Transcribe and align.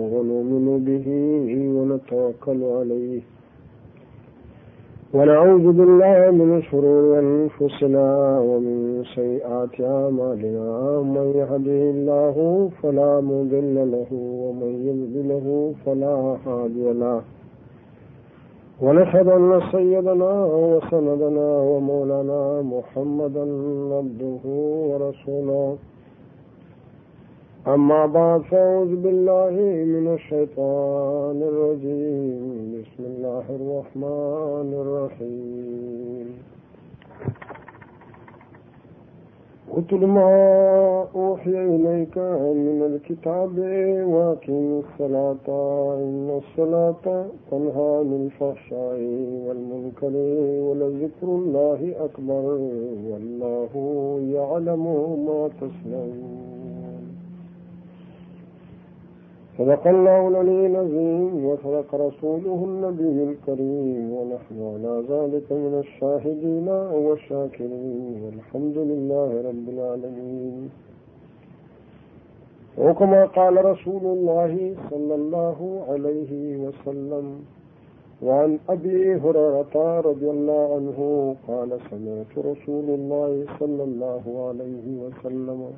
ونؤمن 0.00 0.84
به 0.86 1.04
ونتوكل 1.80 2.62
عليه 2.64 3.20
ونعوذ 5.14 5.72
بالله 5.72 6.30
من 6.30 6.62
شرور 6.62 7.18
أنفسنا 7.18 8.08
ومن 8.40 9.02
سيئات 9.14 9.74
أعمالنا 9.80 10.68
من 11.14 11.26
يهده 11.40 11.80
الله 11.94 12.34
فلا 12.82 13.20
مضل 13.20 13.74
له 13.94 14.08
ومن 14.12 14.72
يضلله 14.90 15.72
فلا 15.84 16.14
هادي 16.46 16.92
له 16.92 17.22
ونشهد 18.82 19.28
أن 19.28 19.60
سيدنا 19.72 20.44
وسندنا 20.44 21.48
ومولانا 21.68 22.62
محمدا 22.62 23.44
عبده 23.96 24.44
ورسوله 24.90 25.76
أما 27.68 28.06
بعد 28.06 28.40
فأعوذ 28.50 28.96
بالله 28.96 29.50
من 29.50 29.86
من 29.86 30.02
من 30.04 30.14
الشيطان 30.14 31.42
الرجيم 31.42 32.82
بسم 32.82 33.02
الله 33.10 33.42
الرحمن 33.58 34.70
الرحيم 34.84 36.26
قتل 39.76 40.06
ما 40.06 40.30
أوحي 41.14 41.50
إليك 41.76 42.16
الكتاب 42.88 43.58
الصلاة 44.48 45.48
الصلاة 46.40 47.26
إن 47.26 47.30
تنهى 47.50 48.00
الفحشاء 48.02 48.98
والمنكر 49.48 50.12
ولذكر 50.66 51.26
الله 51.40 51.80
أكبر 52.04 52.44
والله 53.08 53.70
يعلم 54.36 54.82
ما 55.26 55.50
تصنعون 55.60 56.57
صدق 59.58 59.86
الله 59.86 60.28
العلي 60.28 60.66
العظيم 60.66 61.44
وصدق 61.44 61.94
رسوله 61.94 62.58
النبي 62.70 63.16
الكريم 63.30 64.12
ونحن 64.16 64.56
على 64.74 64.94
ذلك 65.12 65.52
من 65.62 65.78
الشاهدين 65.84 66.68
والشاكرين 67.04 68.20
والحمد 68.24 68.78
لله 68.78 69.30
رب 69.48 69.68
العالمين 69.74 70.70
وكما 72.78 73.24
قال 73.24 73.64
رسول 73.64 74.04
الله 74.16 74.74
صلى 74.90 75.14
الله 75.14 75.84
عليه 75.88 76.56
وسلم 76.64 77.26
وعن 78.22 78.58
أبي 78.68 79.14
هريرة 79.14 80.00
رضي 80.00 80.30
الله 80.30 80.64
عنه 80.74 80.98
قال 81.48 81.70
سمعت 81.90 82.32
رسول 82.56 82.84
الله 82.88 83.44
صلى 83.60 83.82
الله 83.82 84.24
عليه 84.48 84.84
وسلم 85.02 85.70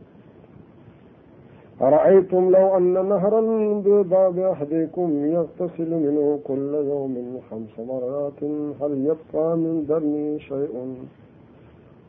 أرأيتم 1.83 2.51
لو 2.51 2.77
أن 2.77 2.93
نهرا 3.09 3.41
بباب 3.85 4.39
أحدكم 4.39 5.27
يغتسل 5.27 5.95
منه 5.95 6.41
كل 6.45 6.75
يوم 6.89 7.41
خمس 7.51 7.79
مرات 7.79 8.43
هل 8.83 8.93
يبقى 9.33 9.57
من 9.57 10.37
شيء 10.41 10.97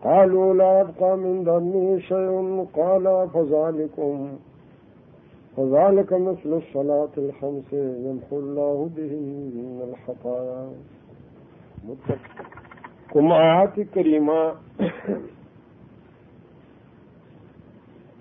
قالوا 0.03 0.53
لا 0.53 0.79
يبقى 0.79 1.17
من 1.17 1.45
تم 1.45 1.99
شيء 1.99 2.65
قال 2.83 3.29
فذلكم 3.33 4.29
فذلك 5.57 6.13
مثل 6.13 6.53
الصلاة 6.57 7.09
الخمس 7.17 7.73
يمحو 7.73 8.39
الله 8.39 8.89
به 8.95 9.13
من 9.55 9.81
الخطايا 9.89 10.69
لزال 11.87 13.31
آيات 13.31 13.79
كريمة 13.79 14.53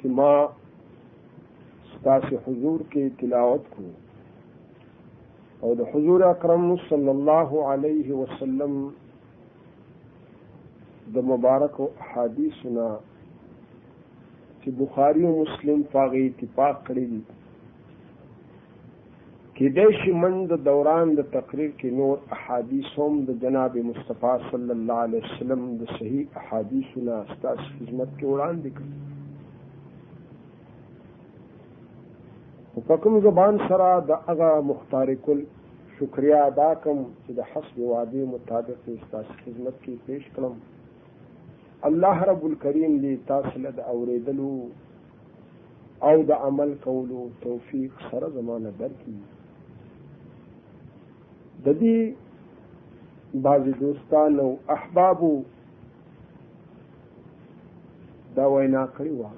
كما 0.03 0.60
ستاسو 2.01 2.37
حضور 2.47 2.81
کې 2.93 3.03
تلاوت 3.21 3.65
کو 3.73 3.87
او 5.67 5.71
د 5.81 5.83
حضور 5.95 6.21
اکرم 6.29 6.63
صلی 6.85 7.11
الله 7.15 7.51
علیه 7.73 8.09
وسلم 8.21 8.73
د 11.17 11.17
مبارک 11.31 11.77
حدیثنا 12.13 12.87
چې 14.63 14.71
بخاری 14.79 15.25
او 15.33 15.37
مسلم 15.43 15.81
پاغه 15.97 16.23
اتفاق 16.31 16.81
کړی 16.89 17.07
دي 17.13 17.23
کې 17.27 19.67
د 19.81 19.93
شمن 20.01 20.35
د 20.55 20.57
دوران 20.71 21.07
د 21.21 21.23
تقریر 21.37 21.71
کې 21.75 21.91
نور 22.01 22.17
احادیث 22.39 22.91
هم 23.03 23.13
د 23.31 23.39
جناب 23.45 23.79
مصطفی 23.93 24.35
صلی 24.49 24.73
الله 24.79 24.99
علیه 25.11 25.23
وسلم 25.31 25.63
د 25.85 25.95
صحیح 26.01 26.27
احادیثنا 26.45 27.23
ستاسو 27.37 27.77
خدمت 27.77 27.87
کې 27.87 27.95
وړاندې 27.95 28.77
کړی 28.81 28.99
په 32.91 32.97
کوم 33.03 33.15
زبان 33.27 33.55
سره 33.69 33.89
د 34.09 34.11
هغه 34.29 34.47
مختار 34.69 35.09
کل 35.25 35.39
شکریا 35.97 36.39
ادا 36.47 36.71
کوم 36.85 36.99
چې 37.25 37.31
د 37.39 37.41
حسب 37.51 37.77
وادي 37.91 38.23
مطابق 38.31 38.79
ستاسو 39.03 39.33
خدمت 39.43 39.77
کې 39.83 39.95
پیښ 40.07 40.25
کړم 40.39 40.55
الله 41.91 42.17
رب 42.31 42.43
الکریم 42.49 42.93
دې 43.05 43.13
تاسو 43.29 43.55
له 43.67 43.83
اوریدلو 43.93 44.49
او 46.09 46.17
د 46.31 46.33
عمل 46.49 46.71
کولو 46.89 47.21
توفیق 47.45 47.93
سره 48.11 48.27
زمانه 48.39 48.71
درکې 48.81 49.17
د 51.69 51.77
دې 51.85 53.45
بعضی 53.47 53.73
دوستانو 53.85 54.49
احبابو 54.79 55.35
دا 58.41 58.47
وینا 58.57 58.85
کړی 58.99 59.15
وه 59.21 59.31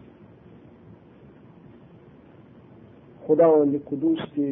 خداوند 3.27 3.75
قدوس 3.91 4.23
دې 4.37 4.51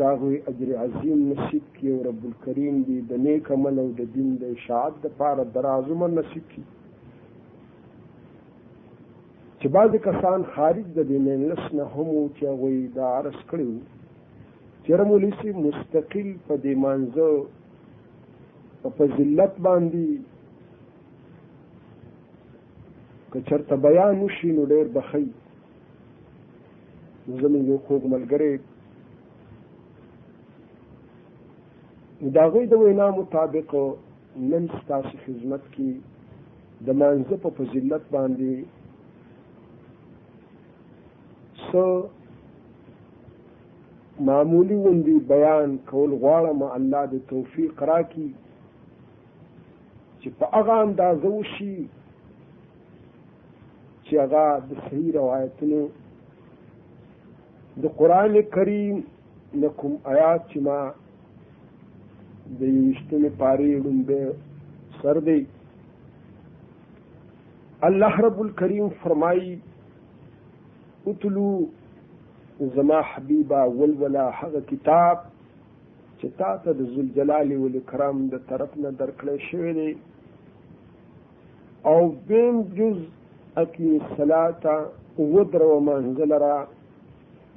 دا 0.00 0.08
غوي 0.22 0.38
اجر 0.50 0.68
عظیم 0.80 1.20
نصیب 1.28 1.62
کړي 1.76 1.90
او 1.94 2.00
رب 2.08 2.24
الکریم 2.30 2.74
دې 2.88 2.98
د 3.12 3.20
نیک 3.26 3.48
عمل 3.56 3.76
او 3.82 3.86
د 4.00 4.02
دین 4.16 4.34
د 4.42 4.44
اشاعت 4.56 4.94
لپاره 5.06 5.46
درازمه 5.54 6.08
نصیب 6.16 6.44
کړي 6.52 6.64
چې 9.60 9.66
بعض 9.78 9.96
کسان 10.08 10.46
خارج 10.58 10.86
د 10.98 11.08
دې 11.12 11.18
مجلس 11.30 11.64
نه 11.80 11.84
هم 11.94 12.08
چې 12.36 12.58
غوي 12.60 12.82
دا 12.98 13.06
عرض 13.18 13.40
کړي 13.50 13.70
چې 14.84 14.90
رمولیسی 15.04 15.50
مستقل 15.64 16.28
په 16.46 16.54
دې 16.64 16.74
مانزه 16.86 17.28
په 19.00 19.04
ذلت 19.18 19.54
باندې 19.66 20.08
که 23.32 23.38
چرته 23.52 23.74
بیان 23.88 24.24
وشي 24.24 24.52
نو 24.52 24.62
ډېر 24.72 24.86
بخی 25.00 25.26
زموږ 27.38 27.64
یو 27.70 27.78
خوږ 27.86 28.02
ملګری 28.14 28.54
د 32.32 32.36
هغوی 32.46 32.64
د 32.68 32.72
وینا 32.82 33.06
مطابق 33.20 33.68
نن 34.50 34.64
ستاسو 34.80 35.12
خدمت 35.24 35.62
کې 35.74 35.90
د 36.86 36.88
مانځه 37.00 37.36
په 37.42 37.50
فضیلت 37.58 38.02
باندې 38.14 38.54
څه 41.66 41.84
معمولی 44.28 44.76
غوندې 44.82 45.16
بیان 45.32 45.70
کول 45.90 46.10
غواړم 46.22 46.60
الله 46.78 47.04
د 47.12 47.16
توفیق 47.32 47.74
راکړي 47.90 48.30
چې 50.20 50.28
په 50.38 50.46
هغه 50.56 50.74
اندازه 50.86 51.28
وشي 51.38 51.74
چې 54.04 54.12
هغه 54.22 54.44
د 54.68 54.70
صحیح 54.84 55.08
روایتونو 55.18 55.80
د 57.78 57.84
قران 57.98 58.34
کریم 58.52 59.00
د 59.60 59.62
کوم 59.76 59.94
آیات 60.12 60.40
چې 60.52 60.58
ما 60.68 60.80
د 62.60 62.62
یشتمه 62.62 63.30
پاری 63.42 63.70
لومبه 63.84 64.20
سر 65.02 65.16
دی 65.28 65.42
الله 67.88 68.14
رب 68.26 68.38
الکریم 68.44 68.86
فرمایي 69.02 69.52
اتلو 71.12 71.52
زما 72.78 73.00
حبیبا 73.12 73.62
ولولا 73.78 74.26
هغه 74.40 74.60
کتاب 74.72 75.16
چې 76.20 76.26
تا 76.42 76.52
ته 76.64 76.70
د 76.80 76.82
ذوالجلال 76.96 77.48
والاکرام 77.62 78.16
د 78.34 78.36
طرف 78.50 78.72
نه 78.80 78.90
درکړی 79.04 79.38
شوی 79.52 79.72
دی 79.78 79.92
او 81.92 82.02
بیم 82.28 82.56
جز 82.82 82.98
اکی 83.64 83.90
صلاة 84.10 84.64
ودرو 85.30 85.72
منزل 85.92 86.32
را 86.46 86.58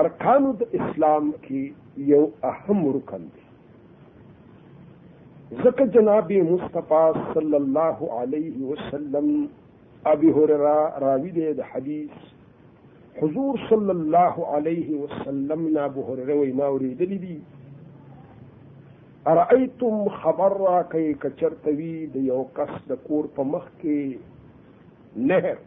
ارکانو 0.00 0.50
د 0.64 0.68
اسلام 0.80 1.30
کې 1.46 2.04
یو 2.10 2.20
اهم 2.50 2.82
رکن 2.98 3.24
دی 3.38 3.46
ځکه 5.62 5.88
جناب 5.96 6.30
مصطفی 6.50 7.08
صلی 7.38 7.56
الله 7.62 8.12
علیه 8.18 8.70
وسلم 8.74 9.32
ابي 10.14 10.34
هريره 10.42 10.76
راوي 11.06 11.32
دی 11.40 11.48
د 11.64 11.72
حدیث 11.72 12.14
حضور 13.24 13.64
صلی 13.74 13.98
الله 13.98 14.46
علیه 14.60 14.88
وسلم 14.92 15.66
نه 15.66 15.90
ابو 15.94 16.06
هريره 16.12 16.34
وی 16.42 16.52
ما 16.62 16.66
اوریدلی 16.76 17.18
دی 17.26 17.36
ارایتم 19.26 20.08
خبر 20.08 20.48
را 20.58 20.82
کوي 20.90 21.12
کچرتوي 21.22 22.06
د 22.14 22.22
یو 22.30 22.44
کس 22.56 22.72
د 22.90 22.96
کور 23.06 23.26
په 23.34 23.42
مخ 23.50 23.68
کې 23.82 25.28
نهر 25.32 25.58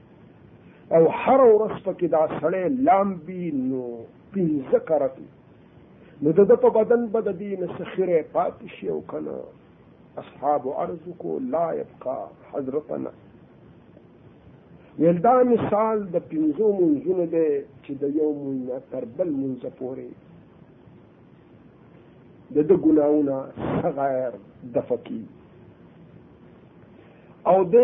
او 0.98 1.04
هر 1.20 1.44
ورځ 1.54 1.78
پکې 1.86 2.08
دا 2.16 2.24
سړی 2.42 2.64
لامبي 2.90 3.52
نو 3.60 3.84
پنځه 4.34 4.80
کرت 4.90 5.22
نو 6.22 6.34
د 6.52 6.60
په 6.66 6.74
بدن 6.80 7.06
به 7.14 7.22
د 7.30 7.38
دین 7.44 7.64
سخیره 7.78 8.20
پات 8.36 8.60
شي 8.76 8.92
او 8.96 9.00
کنه 9.14 9.38
اصحاب 10.24 10.68
عرض 10.84 11.08
کو 11.24 11.38
لا 11.56 11.64
يبقى 11.80 12.18
حضرتنا 12.52 13.16
یل 15.06 15.24
دا 15.30 15.36
مثال 15.54 16.06
د 16.18 16.28
پنځو 16.34 16.76
منځونو 16.84 17.32
دی 17.38 17.48
چې 17.50 17.98
د 18.06 18.22
یو 18.22 18.30
منځ 18.44 18.88
تر 18.92 19.10
بل 19.18 19.34
منځ 19.40 19.76
پورې 19.82 20.14
د 22.54 22.56
د 22.70 22.72
ګناونه 22.86 23.38
غیر 23.98 24.32
د 24.74 24.76
فکی 24.90 25.22
او 27.52 27.58
د 27.74 27.76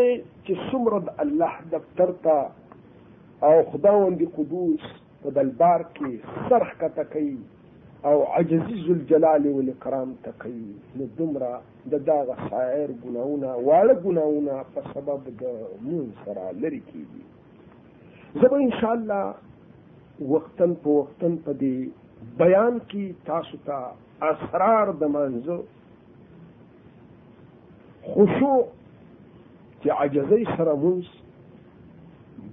چې 0.46 0.54
څومره 0.70 0.98
د 1.08 1.10
الله 1.24 1.54
دفتر 1.76 2.10
ته 2.26 2.38
او 3.48 3.54
خداوند 3.72 4.20
قدوس 4.38 4.84
په 5.22 5.30
دلبار 5.38 5.82
کې 5.96 6.12
سرخ 6.50 6.70
کته 6.82 7.04
کوي 7.14 7.38
او 8.10 8.16
عجزیز 8.38 8.86
الجلال 8.98 9.44
والاکرام 9.56 10.10
تقي 10.26 10.62
نو 11.00 11.04
دومره 11.20 11.52
د 11.92 11.94
داغه 12.10 12.36
شاعر 12.52 12.90
ګناونه 13.04 13.50
واړه 13.68 13.96
ګناونه 14.06 14.56
په 14.74 14.82
سبب 14.94 15.22
د 15.42 15.44
مون 15.90 16.08
سره 16.26 16.44
لري 16.62 16.82
کیږي 16.92 17.24
زه 18.40 18.46
به 18.52 18.58
ان 18.68 18.72
شاء 18.82 18.94
الله 18.98 19.26
وقتن 20.36 20.72
په 20.82 20.90
وقتن 21.00 21.34
په 21.46 21.52
دې 21.62 21.78
بیان 22.40 22.78
کی 22.88 23.12
تاسو 23.30 23.58
ته 23.68 24.26
اسرار 24.26 24.90
د 25.04 25.10
منځو 25.14 25.56
خشوع 28.10 28.60
چې 29.82 29.90
عجزی 30.06 30.44
سره 30.58 30.74
مونځ 30.84 31.06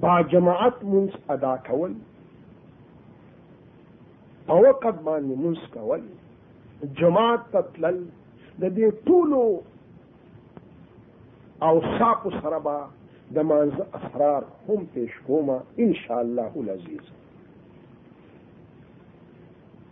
با 0.04 0.14
جماعت 0.36 0.76
مونځ 0.90 1.10
ادا 1.36 1.54
کول 1.68 1.92
په 4.46 4.56
وقت 4.68 4.96
باندې 5.08 5.34
مونځ 5.42 5.60
کول 5.76 6.02
جماعت 7.02 7.42
ته 7.52 7.60
تلل 7.76 7.98
د 8.60 8.64
دې 8.76 8.88
ټولو 9.06 9.42
اوصافو 11.72 12.30
سره 12.42 12.58
به 12.68 12.78
د 13.34 13.36
مانځه 13.50 13.84
اسرار 14.02 14.42
هم 14.66 14.86
پیش 14.98 15.12
کومه 15.30 15.58
ان 15.86 15.94
شاء 16.04 16.18
الله 16.26 16.52
العزیز 16.64 17.06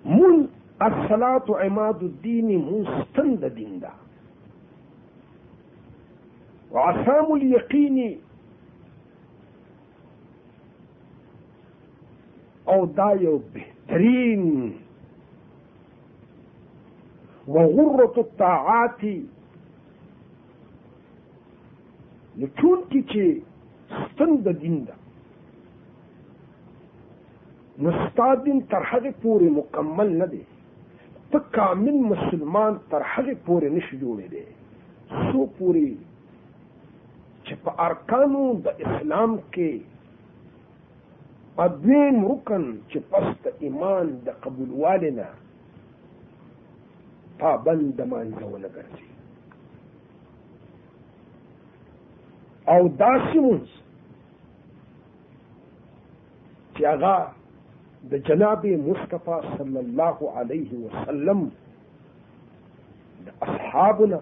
من 0.08 0.46
الصلاة 0.82 1.44
عماد 1.48 2.02
الدين 2.02 2.58
مستند 2.58 3.44
دين 3.44 3.80
دا 3.80 3.90
وعصام 6.72 7.34
اليقين 7.34 8.18
او 12.68 12.84
دايو 12.86 13.40
بهترين 13.54 14.76
وغرة 17.46 18.20
الطاعات 18.20 19.00
لتونكي 22.36 23.02
كي 23.02 23.42
ستند 24.10 24.48
دين 24.48 24.84
ده 24.84 24.94
نو 27.84 27.88
ستا 28.02 28.26
دین 28.44 28.58
تر 28.70 28.82
هغې 28.90 29.10
پورې 29.22 29.48
مکمل 29.54 30.08
نه 30.20 30.26
دی 30.34 30.40
ته 31.32 31.38
کامل 31.56 31.96
مسلمان 32.12 32.78
تر 32.92 33.02
هغې 33.14 33.34
پورې 33.48 33.72
نشي 33.76 33.96
جوړېدی 34.04 34.46
څو 35.26 35.38
پورې 35.58 35.88
چې 37.48 37.58
په 37.66 37.70
ارکانو 37.88 38.42
د 38.68 38.80
اسلام 38.92 39.30
کې 39.56 41.62
ادویم 41.66 42.18
رکن 42.30 42.64
چې 42.90 43.04
پس 43.10 43.26
د 43.44 43.46
ایمان 43.66 44.06
د 44.30 44.38
قبولوالې 44.46 45.10
نه 45.20 45.28
پابند 47.44 47.86
د 48.02 48.04
مانځه 48.10 48.46
ونه 48.50 48.68
ګرځي 48.74 49.10
او 52.74 52.80
داسې 53.06 53.36
مونځ 53.46 53.66
چې 56.76 56.84
هغه 56.92 57.14
د 58.10 58.14
جناب 58.26 58.64
مصطفی 58.86 59.36
صلی 59.56 59.78
الله 59.78 60.18
علیه 60.40 60.76
وسلم 60.82 61.40
د 63.28 63.46
اصحابنا 63.46 64.18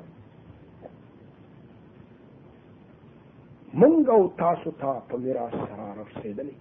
منګ 3.83 4.05
او 4.17 4.23
تاسو 4.43 4.71
ته 4.81 4.93
په 5.13 5.19
میراث 5.25 5.57
سره 5.61 5.87
رسیدلې 6.01 6.57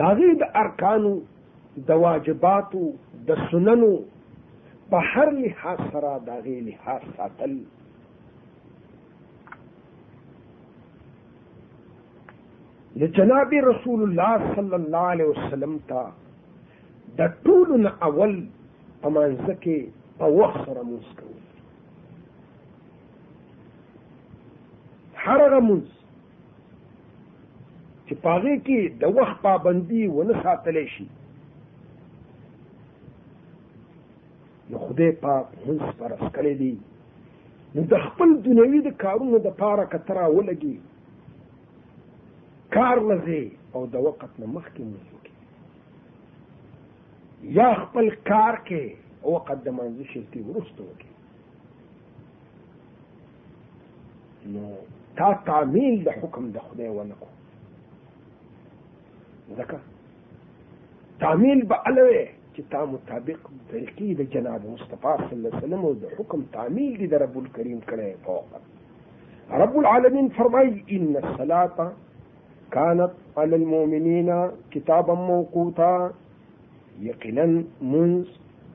دا 0.00 0.10
غي 0.20 0.30
د 0.44 0.46
ارکانو 0.64 1.12
د 1.90 1.92
واجباتو 2.06 2.82
د 3.30 3.32
سننو 3.50 3.92
په 4.92 4.98
هر 5.10 5.28
لحاظ 5.42 5.78
سره 5.94 6.12
دا 6.30 6.38
غي 6.48 6.58
لحاظ 6.70 7.02
ساتل 7.18 7.52
د 12.98 13.02
جناب 13.16 13.50
رسول 13.66 14.00
الله 14.04 14.52
صلی 14.54 14.74
الله 14.76 15.04
علیه 15.16 15.26
وسلم 15.34 15.74
ته 15.90 16.00
د 17.20 17.28
ټولو 17.44 17.74
نه 17.82 17.90
اول 18.06 18.32
په 19.04 19.08
منځ 19.16 19.44
کې 19.64 19.78
په 20.22 20.26
وخت 20.38 20.58
سره 20.66 20.82
مونځ 20.88 21.06
کوو 21.20 21.36
هر 25.24 25.40
هغه 25.44 25.60
مونځ 25.68 25.86
چې 28.06 28.14
په 28.26 28.30
هغې 28.34 28.56
کې 28.66 28.80
د 29.04 29.06
وخت 29.20 29.36
پابندي 29.46 30.02
ونه 30.18 30.34
ساتلی 30.50 30.86
شي 30.96 31.06
نو 34.72 34.76
خدای 34.88 35.10
پاک 35.24 35.46
مونځ 35.64 35.82
فرض 36.02 36.22
کړی 36.34 36.54
دی 36.62 36.72
نو 37.74 37.80
د 37.96 37.98
خپل 38.08 38.28
دنیوي 38.46 38.80
د 38.84 38.90
کارونو 39.04 39.38
دپاره 39.50 39.82
که 39.90 39.98
ته 40.06 40.12
راولګي 40.22 40.76
کار 42.74 42.98
نه 43.08 43.14
ځي 43.26 43.42
او 43.78 43.80
د 43.92 44.04
وخت 44.06 44.32
نه 44.40 44.46
مخکې 44.56 44.82
مزوکي 44.90 45.34
یا 47.60 47.68
خپل 47.84 48.06
کار 48.30 48.54
کې 48.68 48.82
وقت 49.36 49.58
د 49.68 49.74
منځ 49.78 49.96
شرطي 50.10 50.40
ورسته 50.48 50.82
وکي 50.90 51.10
نو 54.56 54.66
تا 55.20 55.30
تعمیل 55.48 55.96
د 56.08 56.16
حکم 56.20 56.44
د 56.56 56.58
خدای 56.68 56.90
ونه 56.98 57.16
کو 57.22 57.30
ځکه 57.38 59.76
تعمیل 61.24 61.62
به 61.72 61.88
الوي 61.92 62.20
چې 62.26 62.68
تا 62.74 62.82
مطابق 62.92 63.40
طریقې 63.48 64.20
د 64.20 64.28
جناب 64.36 64.66
مصطفی 64.76 65.16
صلی 65.24 65.24
الله 65.24 65.32
علیه 65.32 65.56
وسلم 65.56 65.82
او 65.88 65.90
د 66.04 66.14
حکم 66.20 66.46
تعمیل 66.58 66.94
دي 67.02 67.10
د 67.16 67.20
رب 67.24 67.34
الکریم 67.42 67.82
کړي 67.90 68.22
په 68.28 69.58
رب 69.64 69.74
العالمین 69.84 70.28
فرمایي 70.38 70.72
ان 70.98 71.10
الصلاه 71.22 71.84
کانت 72.74 73.38
المو 73.42 73.84
منی 73.90 74.22
کتاب 74.70 75.08
موقوتا 75.18 75.92
کو 76.10 77.14
تھا 77.18 77.48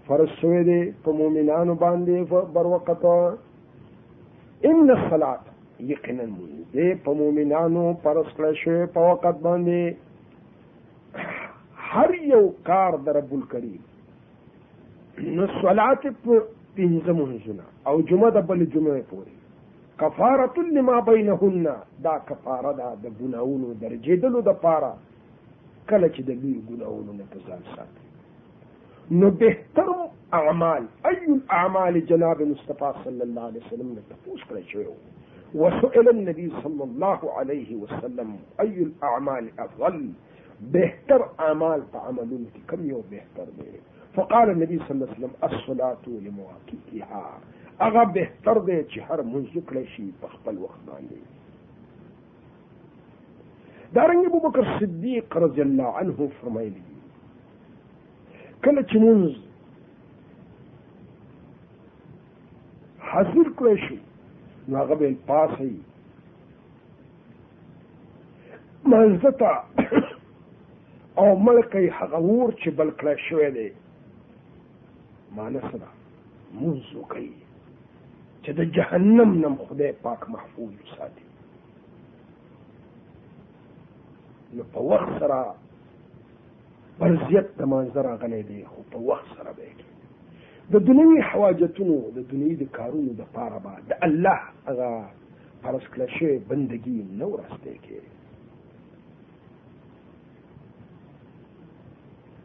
فرض 0.08 0.44
منز 0.46 0.66
دے 0.66 0.82
پا 1.04 1.12
مومنانو 1.18 1.74
باندے 1.84 2.24
بر 2.54 2.66
وقتا 2.74 3.16
ان 4.70 4.90
سلاد 5.10 5.82
یقین 5.92 6.18
منزے 6.38 6.94
پمو 7.04 7.30
منانو 7.38 7.92
فرس 8.04 8.68
پا 8.94 9.02
وقت 9.12 9.42
باندے 9.42 9.82
ہر 11.94 12.10
یو 12.34 12.48
کار 12.70 12.98
دربل 13.06 13.42
کری 13.50 13.78
او 15.40 16.36
اور 17.84 18.00
جمہ 18.10 18.30
بل 18.48 18.66
جمعه 18.76 19.00
پورے 19.10 19.35
كفارة 20.02 20.62
لما 20.62 21.00
بينهن 21.00 21.66
دا 22.06 22.16
كفارة 22.30 22.72
ده 22.80 22.94
د 22.94 23.06
ګناونو 23.20 23.68
دا 23.82 23.90
د 24.48 24.50
پاره 24.64 24.94
کله 25.90 26.08
چې 26.16 26.22
دا 26.28 26.34
لوی 26.42 26.56
قناون 26.70 27.08
نه 27.18 27.26
ساتي 27.76 29.16
نو 29.20 29.28
بهتر 29.42 29.90
اعمال 30.40 30.84
اي 31.12 31.20
الاعمال 31.38 31.96
جناب 32.10 32.38
مصطفى 32.52 32.90
صلى 33.04 33.22
الله 33.28 33.42
عليه 33.50 33.62
وسلم 33.66 33.90
نه 33.98 34.02
تفوس 34.12 34.42
کړی 34.50 34.88
وسئل 35.62 36.08
النبي 36.16 36.48
صلى 36.64 36.84
الله 36.90 37.20
عليه 37.38 37.70
وسلم 37.84 38.30
اي 38.64 38.74
الاعمال 38.90 39.46
افضل 39.66 39.98
بهتر 40.74 41.22
اعمال 41.46 41.80
تعملون 41.96 42.44
كم 42.70 42.82
يوم 42.94 43.04
بهتر 43.12 43.48
فقال 44.18 44.48
النبي 44.56 44.78
صلى 44.80 44.92
الله 44.92 45.08
عليه 45.08 45.20
وسلم 45.20 45.34
الصلاه 45.50 46.04
لمواكيكها 46.26 47.28
هغه 47.80 48.04
بهتر 48.18 48.60
دی 48.68 48.76
چې 48.90 49.00
هر 49.10 49.22
منځ 49.30 49.64
کړی 49.70 49.86
شي 49.96 50.04
په 50.22 50.28
خپل 50.36 50.56
وخت 50.66 50.80
باندې 50.90 51.20
دارنګ 53.96 54.22
ابو 54.32 54.40
بکر 54.46 54.64
صدیق 54.80 55.28
رضی 55.46 55.62
الله 55.64 55.90
عنه 56.04 56.30
فرمایلی 56.42 56.84
کله 58.64 58.82
چې 58.82 58.98
منځ 59.08 59.28
حاصل 63.12 63.44
کړی 63.44 63.82
شي 63.88 64.00
نو 64.68 64.74
هغه 64.84 64.96
به 65.02 65.08
پاسي 65.32 65.76
مزدتا 68.94 69.54
او 71.22 71.30
ملکی 71.40 71.88
هغه 71.88 72.18
ور 72.18 72.56
چې 72.56 72.70
بل 72.70 72.92
کړی 72.92 73.22
شوی 73.30 73.50
دی 73.52 73.74
معنی 75.36 75.62
څه 75.62 75.78
ده 75.78 75.88
منځ 76.60 76.82
وکړي 76.96 77.30
چې 78.46 78.52
د 78.58 78.64
جهنم 78.78 79.30
نم 79.44 79.54
خدای 79.68 79.92
پاک 80.02 80.22
محفوظ 80.34 80.72
وساتي 80.88 81.26
نو 84.58 84.64
په 84.74 84.80
وخت 84.90 85.10
سره 85.22 85.40
فرضیت 87.00 87.48
د 87.60 87.62
منظر 87.74 88.06
غلی 88.26 88.42
دی 88.50 88.60
خو 88.74 88.80
په 88.92 88.98
وخت 89.12 89.28
سره 89.38 89.52
به 89.60 89.70
د 90.74 90.76
دنیوي 90.90 91.22
حواجتونو 91.32 91.96
د 92.18 92.20
دنیوي 92.34 92.56
د 92.60 92.64
کارونو 92.78 93.12
د 93.22 93.24
پاره 93.38 93.60
به 93.64 93.74
د 93.94 93.96
الله 94.10 94.42
هغه 94.68 94.92
فرض 95.64 95.84
کړل 95.96 96.12
شوی 96.20 96.36
بندگی 96.52 97.00
نه 97.22 97.26
ورسته 97.32 97.72
کې 97.88 98.02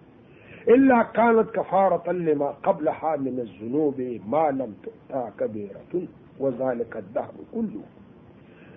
الا 0.69 1.03
كانت 1.03 1.51
كفاره 1.51 2.13
لما 2.13 2.47
قبلها 2.63 3.17
من 3.17 3.39
الذنوب 3.49 4.19
ما 4.29 4.51
لم 4.51 4.75
تؤتى 4.83 5.31
كبيره 5.41 6.03
وذلك 6.39 6.97
الدهر 6.97 7.35
كله 7.55 7.83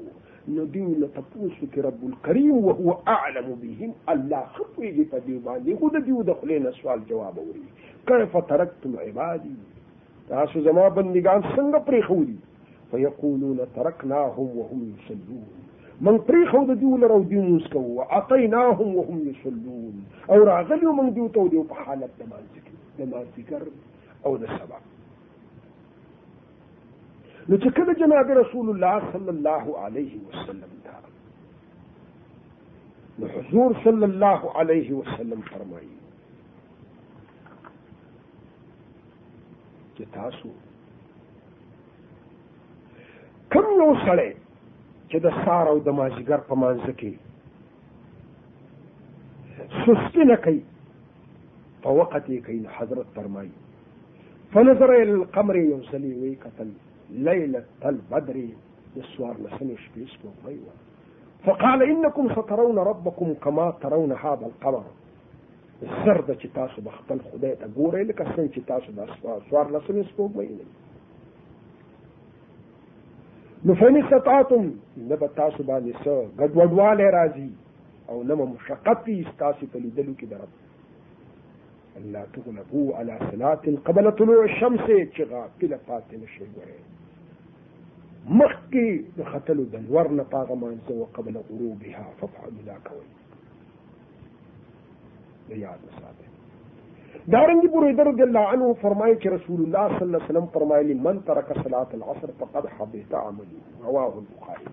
نبي 0.48 0.84
لتبوس 0.84 1.52
رب 1.78 2.08
الكريم 2.08 2.50
وهو 2.64 2.96
أعلم 3.08 3.54
بهم 3.62 3.92
الله 4.08 4.42
خطوي 4.46 4.92
لفدي 4.92 5.38
باني 5.38 5.76
خود 5.76 5.96
ديو 5.96 6.22
دخلين 6.22 6.72
سوال 6.72 7.06
جواب 7.06 7.38
وري 7.38 7.64
كيف 8.06 8.36
تركتم 8.36 8.92
عبادي 8.98 9.50
تاسو 10.28 10.60
زما 10.60 10.88
بندگان 10.88 11.42
څنګه 11.42 11.78
پری 11.90 12.02
خودي 12.02 12.36
فيقولون 12.90 13.58
تركناهم 13.76 14.48
وهم 14.58 14.92
يصلون 14.94 15.46
من 16.00 16.18
پری 16.18 16.46
خود 16.52 16.70
دیو 16.78 16.96
لرو 16.96 17.22
دیو 17.22 17.42
مسکو 17.42 17.78
وعطيناهم 17.78 18.96
وهم 18.96 19.28
يصلون 19.30 19.94
او 20.30 20.42
راغلو 20.44 20.92
من 20.92 21.14
ديو 21.14 21.28
تو 21.28 21.48
دیو 21.48 21.62
په 21.64 21.74
حالت 21.74 22.10
دمان 22.98 23.24
او 24.26 24.36
د 24.36 24.46
نو 27.48 27.56
چې 27.64 27.70
کله 27.76 27.92
جناب 28.00 28.30
رسول 28.38 28.66
الله 28.70 29.10
صلی 29.12 29.28
الله 29.32 29.78
علیه 29.82 30.16
وسلم 30.22 30.72
دا 30.86 30.94
نو 33.20 33.28
حضور 33.36 33.74
صلی 33.84 34.08
الله 34.08 34.50
علیه 34.62 34.94
وسلم 34.96 35.40
فرمایي 35.52 35.92
چې 39.94 40.04
تاسو 40.16 40.50
کوم 43.56 43.72
یو 43.82 43.96
سړی 44.04 44.34
چې 45.08 45.24
د 45.28 45.32
سار 45.44 45.70
او 45.72 45.78
د 45.86 45.88
مازیګر 46.00 46.40
په 46.50 46.54
مانځ 46.64 46.96
کې 46.98 47.14
سستی 49.78 50.24
نه 50.32 50.36
کوي 50.48 50.60
په 51.86 51.96
یې 52.02 52.44
کوي 52.50 52.66
حضرت 52.80 53.14
فرمایي 53.16 53.50
فنظر 54.52 54.94
الى 54.98 55.14
القمر 55.22 55.56
یو 55.62 55.80
سړي 55.82 56.36
قتل 56.44 56.68
ليلة 57.10 57.64
البدر 57.84 58.48
السوار 58.96 59.36
لسنش 59.40 59.88
بيسكو 59.96 60.28
غيوة 60.46 60.72
فقال 61.44 61.82
إنكم 61.82 62.32
سترون 62.42 62.78
ربكم 62.78 63.34
كما 63.34 63.70
ترون 63.80 64.12
هذا 64.12 64.46
القمر 64.46 64.84
السر 65.82 66.20
تاسو 66.54 66.82
به 66.82 66.90
خپل 66.90 67.18
أقول 67.20 67.40
ته 67.40 67.66
ګورئ 67.66 68.12
تاسو 68.66 68.92
بسوار 68.92 69.42
څوارلس 69.50 69.84
ورځې 69.88 70.04
سپوږمۍ 70.10 70.48
لري 70.58 70.72
نو 73.64 73.74
فین 73.74 74.04
استطعتم 74.04 74.72
نه 74.96 75.14
به 75.16 75.26
قد 76.38 76.52
باندې 76.52 77.12
رازي 77.16 77.50
او 78.08 78.22
نما 78.22 78.56
به 79.04 79.24
استاسي 79.30 79.68
وي 79.74 80.14
كده 80.14 80.36
رب 80.36 80.48
لا 82.04 82.26
تغلبوا 82.32 82.96
على 82.96 83.18
صلاة 83.30 83.76
قبل 83.84 84.12
طلوع 84.12 84.44
الشمس 84.44 84.80
تشغى 85.10 85.44
كلا 85.60 85.76
فاتن 85.76 86.22
الشيء 86.22 86.46
مخي 88.30 89.04
دختلو 89.18 89.62
بن 89.72 89.84
ورنا 89.96 90.22
طاغ 90.32 90.48
ما 90.54 90.68
ينسوا 90.72 91.06
قبل 91.14 91.34
غروبها 91.50 92.04
فضع 92.20 92.42
الى 92.60 92.74
كوي 92.88 93.08
يا 95.60 95.72
صاحب 95.98 96.14
دارن 97.28 97.60
جبر 97.60 97.88
يدر 97.90 98.10
جل 98.10 98.36
عنه 98.36 98.72
فرماية 98.74 99.18
رسول 99.26 99.60
الله 99.60 99.88
صلى 99.88 100.06
الله 100.06 100.14
عليه 100.18 100.28
وسلم 100.30 100.46
فرماية 100.46 100.82
لمن 100.82 101.24
ترك 101.24 101.52
صلاه 101.64 101.88
العصر 101.94 102.28
فقد 102.40 102.66
حبط 102.66 103.14
عمله 103.14 103.46
رواه 103.84 104.22
البخاري 104.22 104.64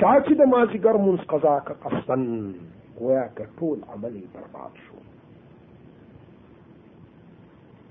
شاكي 0.00 0.34
ما 0.34 0.66
زيغر 0.66 0.98
منس 0.98 1.20
قزاك 1.32 1.72
قصدا 1.72 2.52
وياك 3.00 3.48
طول 3.58 3.78
عملي 3.88 4.24
برباط 4.34 4.72
شو 4.86 4.96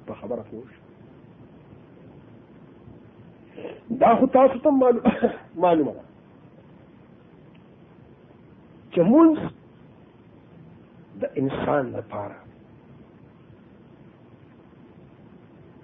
بخبرك 0.10 0.46
وش 0.54 0.83
دا 4.04 4.12
خو 4.20 4.26
تاسو 4.36 4.60
ته 4.66 4.72
معلومه 5.56 5.94
ده 5.98 6.04
چې 8.94 9.02
مونږ 9.02 9.38
د 11.22 11.24
انسان 11.42 11.84
لپاره 11.98 12.38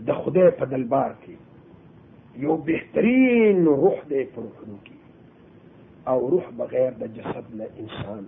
د 0.07 0.09
خدای 0.23 0.49
په 0.59 0.65
دلبار 0.73 1.11
کې 1.25 1.35
یو 2.45 2.53
بهترین 2.69 3.57
روح 3.83 3.97
دی 4.11 4.23
په 4.33 4.37
روحونو 4.45 4.77
کې 4.85 4.97
او 6.11 6.19
روح 6.35 6.45
بغیر 6.61 6.91
د 7.01 7.03
جسد 7.17 7.45
نه 7.61 7.67
انسان 7.83 8.23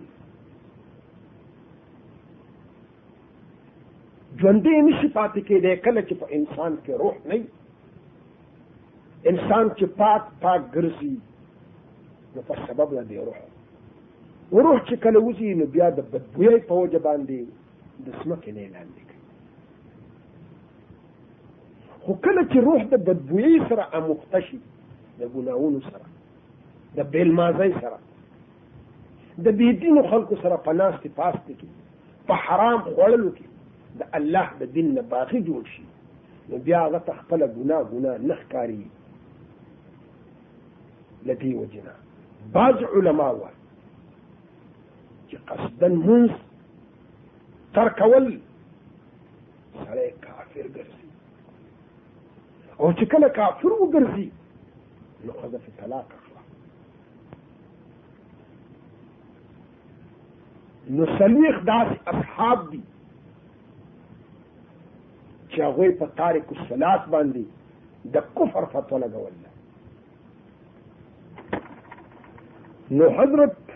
ژوندی 4.40 4.78
نشي 4.86 5.08
پاتې 5.14 5.40
کېدی 5.48 5.76
کله 5.84 6.00
چې 6.08 6.14
په 6.20 6.26
انسان 6.38 6.72
کې 6.84 6.92
روح 7.04 7.16
نه 7.32 7.36
انسان 9.30 9.68
چې 9.78 9.86
پاک 9.96 10.22
پاک 10.42 10.62
ګرځي 10.74 11.12
نو 12.36 12.42
په 12.48 12.54
سبب 12.68 12.94
نه 12.98 13.02
دی 13.10 13.16
روح 13.26 13.40
روح 13.40 14.78
چې 14.88 14.96
کله 15.02 15.18
وځي 15.26 15.50
نو 15.58 15.64
بیا 15.74 15.88
د 15.98 16.00
بدبویۍ 16.14 16.60
په 16.70 16.78
وجه 16.82 16.98
باندې 17.08 17.38
د 18.06 18.08
ځمکې 18.22 18.52
نه 18.56 18.62
لاندې 18.78 19.02
کوي 19.10 19.22
خو 22.06 22.12
کله 22.24 22.42
چې 22.52 22.64
روح 22.68 22.80
د 22.94 22.96
بدبویۍ 23.10 23.58
سره 23.68 23.84
اموخته 24.00 24.38
شي 24.48 24.58
د 25.18 25.20
ګناهونو 25.34 25.78
سره 25.84 26.06
د 26.96 26.98
بېلمازۍ 27.12 27.72
سره 27.84 27.98
د 27.98 28.00
بېدینو 29.58 30.02
خلکو 30.14 30.34
سره 30.42 30.56
په 30.64 30.72
ناستې 30.80 31.08
پاستې 31.20 31.52
کې 31.60 31.68
په 32.32 32.40
حرام 32.48 32.80
خوړلو 32.88 33.30
کې 33.36 33.46
د 34.02 34.04
الله 34.20 34.58
د 34.64 34.74
دین 34.80 34.90
نه 34.98 35.02
باغي 35.14 35.40
جوړ 35.50 35.64
شي 35.76 35.86
نو 36.48 36.60
بیا 36.66 36.82
هغه 36.86 37.00
ته 37.10 37.16
خپله 37.20 37.48
ګناه 37.60 37.88
ګناه 37.92 38.18
نه 38.32 38.36
ښکاري 38.42 38.82
لدي 41.26 41.54
وجنا 41.54 41.96
بعض 42.54 42.84
علماء 42.94 43.52
قصدا 45.50 45.88
چې 45.88 46.32
ترك 47.74 48.00
ول 48.00 48.26
ترکول 49.74 50.12
كافر 50.22 50.62
قرزي 50.62 51.06
او 52.80 52.92
تكالا 52.92 53.28
كافر 53.28 53.68
وقرزي 53.72 54.28
نخذ 55.24 55.58
في 55.58 55.70
تلاك 55.78 55.78
طلاق 55.86 56.12
اخلا 60.88 61.14
نسليخ 61.14 61.60
داس 61.64 61.96
اصحاب 62.14 62.70
دي 62.70 62.80
چې 65.52 65.60
هغوی 65.60 65.90
په 65.92 66.06
باندي 66.16 67.46
الصلات 68.08 68.24
كفر 68.40 69.00
د 69.04 69.04
کفر 69.06 69.40
نو 73.00 73.08
حضرت 73.16 73.70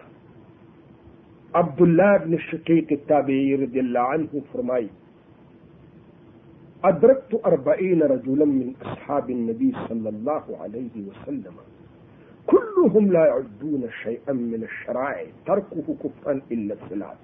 عبداللہ 1.59 2.17
بن 2.25 2.35
شقیق 2.49 2.91
التابعی 2.95 3.57
رضی 3.59 3.79
اللہ 3.79 4.11
عنہ 4.15 4.39
فرمائی 4.53 4.89
ادرکت 6.89 7.35
اربعین 7.51 8.03
رجولا 8.13 8.45
من 8.51 8.73
اصحاب 8.91 9.29
النبی 9.35 9.69
صلی 9.87 10.07
اللہ 10.11 10.51
علیہ 10.65 11.05
وسلم 11.07 11.57
كلهم 12.51 13.07
لا 13.15 13.23
يعدون 13.27 13.87
شيئا 14.03 14.33
من 14.41 14.67
الشرائع 14.69 15.25
تركه 15.47 15.97
كفرا 16.03 16.35
الا 16.35 16.75
الصلاه 16.75 17.17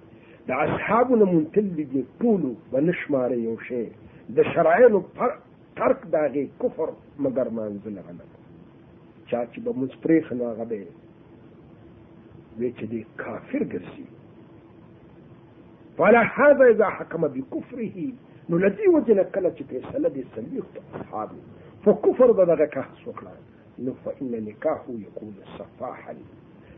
د 0.47 0.51
اصحابو 0.65 1.15
نه 1.21 1.25
منتل 1.33 1.67
دي 1.75 2.03
ټولو 2.21 2.49
به 2.71 2.79
نه 2.85 2.93
شماره 3.01 3.35
یو 3.47 3.55
شی 3.67 3.83
د 4.37 4.49
شرعینو 4.53 4.99
ترک 5.77 5.99
د 6.13 6.15
هغې 6.25 6.43
کفر 6.63 6.89
مګر 7.25 7.51
مانځه 7.57 7.93
نه 7.97 8.01
غنه 8.07 8.25
چا 9.29 9.39
چې 9.51 9.57
به 9.63 9.71
مونځ 9.79 9.93
پرېښه 10.05 10.33
نو 10.39 10.49
هغه 10.51 10.65
به 10.71 12.59
وی 12.59 12.69
چې 12.77 12.85
دی 12.91 13.01
کافر 13.23 13.63
ګرځي 13.73 14.07
فلهذا 15.97 16.63
اذا 16.73 16.87
حکم 16.97 17.21
بکفره 17.35 18.07
نو 18.49 18.55
له 18.63 18.69
دې 18.77 18.87
وجې 18.95 19.13
نه 19.19 19.25
کله 19.35 19.49
چې 19.57 19.63
فیصله 19.69 20.09
دې 20.15 20.23
څلوېښتو 20.33 20.81
اصحابو 20.99 21.39
په 21.83 21.91
کفر 22.05 22.31
به 22.37 22.43
دغه 22.53 22.67
کهس 22.75 22.99
وکړه 23.07 23.33
نو 23.83 23.91
فان 24.03 24.35
نکاحو 24.49 24.93
یکون 25.05 25.33
صفاحا 25.57 26.13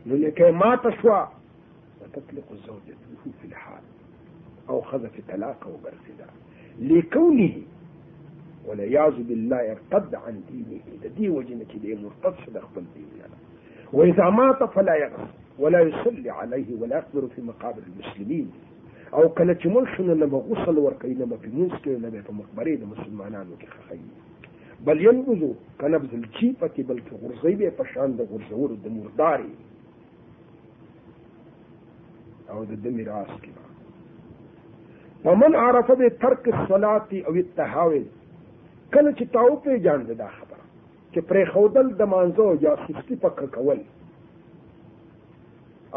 نو 0.06 0.16
نکاح 0.26 0.50
ماته 0.60 0.90
شوه 1.00 1.18
وتطلق 2.00 2.52
زوجته 2.52 3.32
في 3.42 3.46
الحال 3.48 3.82
أو 4.68 4.80
خذف 4.80 5.10
طلاقه 5.28 5.70
بارتداء 5.84 6.34
لكونه 6.80 7.52
والعياذ 8.66 9.22
بالله 9.22 9.56
ارتد 9.72 10.14
عن 10.14 10.40
دينه 10.52 10.80
إذا 11.00 11.10
دي 11.16 11.28
وجنك 11.28 11.76
دي 11.82 11.94
مرتد 11.94 12.36
صدق 12.46 12.68
بالدين 12.76 13.06
وإذا 13.92 14.30
مات 14.30 14.62
فلا 14.64 14.94
يغفر 14.94 15.28
ولا 15.58 15.80
يصلي 15.80 16.30
عليه 16.30 16.74
ولا 16.80 16.96
يقبر 16.96 17.26
في 17.36 17.42
مقابر 17.42 17.82
المسلمين 17.86 18.50
او 19.14 19.28
كانت 19.28 19.66
ملحن 19.66 20.02
لما 20.02 20.38
غصل 20.38 20.54
نه 20.74 20.88
غسل 20.88 20.96
ورکې 20.96 21.18
نه 21.18 21.36
په 21.36 21.50
موږ 21.56 22.30
مقبره 22.30 22.78
بل 24.86 25.06
ينبذ 25.06 25.52
كنبذ 25.80 26.14
الجيفه 26.14 26.70
بل 26.78 27.00
في 27.02 27.14
غرزيبه 27.22 27.70
فشان 27.70 28.16
ده 28.16 28.24
غرزور 28.24 28.72
د 28.84 28.88
مرداري 28.88 29.50
او 32.54 32.58
د 32.68 32.72
د 32.82 32.86
میراث 32.96 33.30
کې 33.42 33.52
ومن 35.26 35.52
عرف 35.62 35.88
به 36.00 36.08
ترک 36.24 36.42
الصلات 36.56 37.10
او 37.28 37.32
التهاوی 37.42 38.02
کله 38.94 39.10
چې 39.18 39.24
تاو 39.36 39.54
په 39.64 39.78
جان 39.86 40.00
دا 40.22 40.28
خبره 40.36 40.64
چې 41.12 41.20
پرې 41.30 41.42
خودل 41.52 41.86
د 42.00 42.02
مانزو 42.14 42.48
یا 42.66 42.72
سستی 42.86 43.16
پک 43.24 43.40
کول 43.56 43.80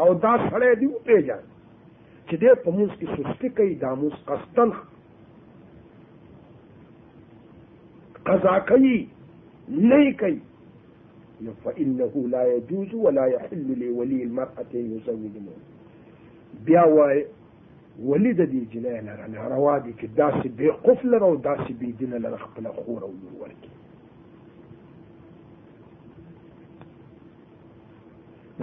او 0.02 0.08
دا 0.24 0.34
سړی 0.50 0.72
دی 0.80 0.88
په 1.06 1.20
جان 1.28 1.42
چې 2.28 2.34
دې 2.42 2.52
په 2.64 2.68
موږ 2.78 2.90
کې 2.98 3.06
سستی 3.16 3.48
کوي 3.58 3.74
دا 3.84 3.90
موږ 4.02 4.14
قصدن 4.28 4.70
قضا 8.28 8.54
کوي 8.70 8.98
نه 9.90 10.00
کوي 10.22 10.38
فإنه 11.64 12.24
لا 12.32 12.42
يجوز 12.54 12.90
ولا 13.04 13.26
يحل 13.34 13.68
لولي 13.82 14.22
المرأة 14.22 14.70
أن 14.74 14.92
يزوج 14.94 15.34
موته 15.44 15.79
بیا 16.64 16.84
وای 16.96 17.18
ولې 18.08 18.32
د 18.38 18.42
دې 18.52 18.60
جلای 18.72 18.98
لره 19.08 19.24
ناروا 19.34 19.74
دي 19.84 19.92
چې 20.00 20.06
داسې 20.20 20.46
بې 20.58 20.68
قفل 20.86 21.06
لره 21.14 21.26
او 21.30 21.36
داسې 21.36 21.70
بې 21.80 21.88
دینه 22.00 22.16
لره 22.24 22.38
خپل 22.46 22.64
خور 22.78 23.00
او 23.04 23.12
لور 23.20 23.32
ورکي 23.42 23.70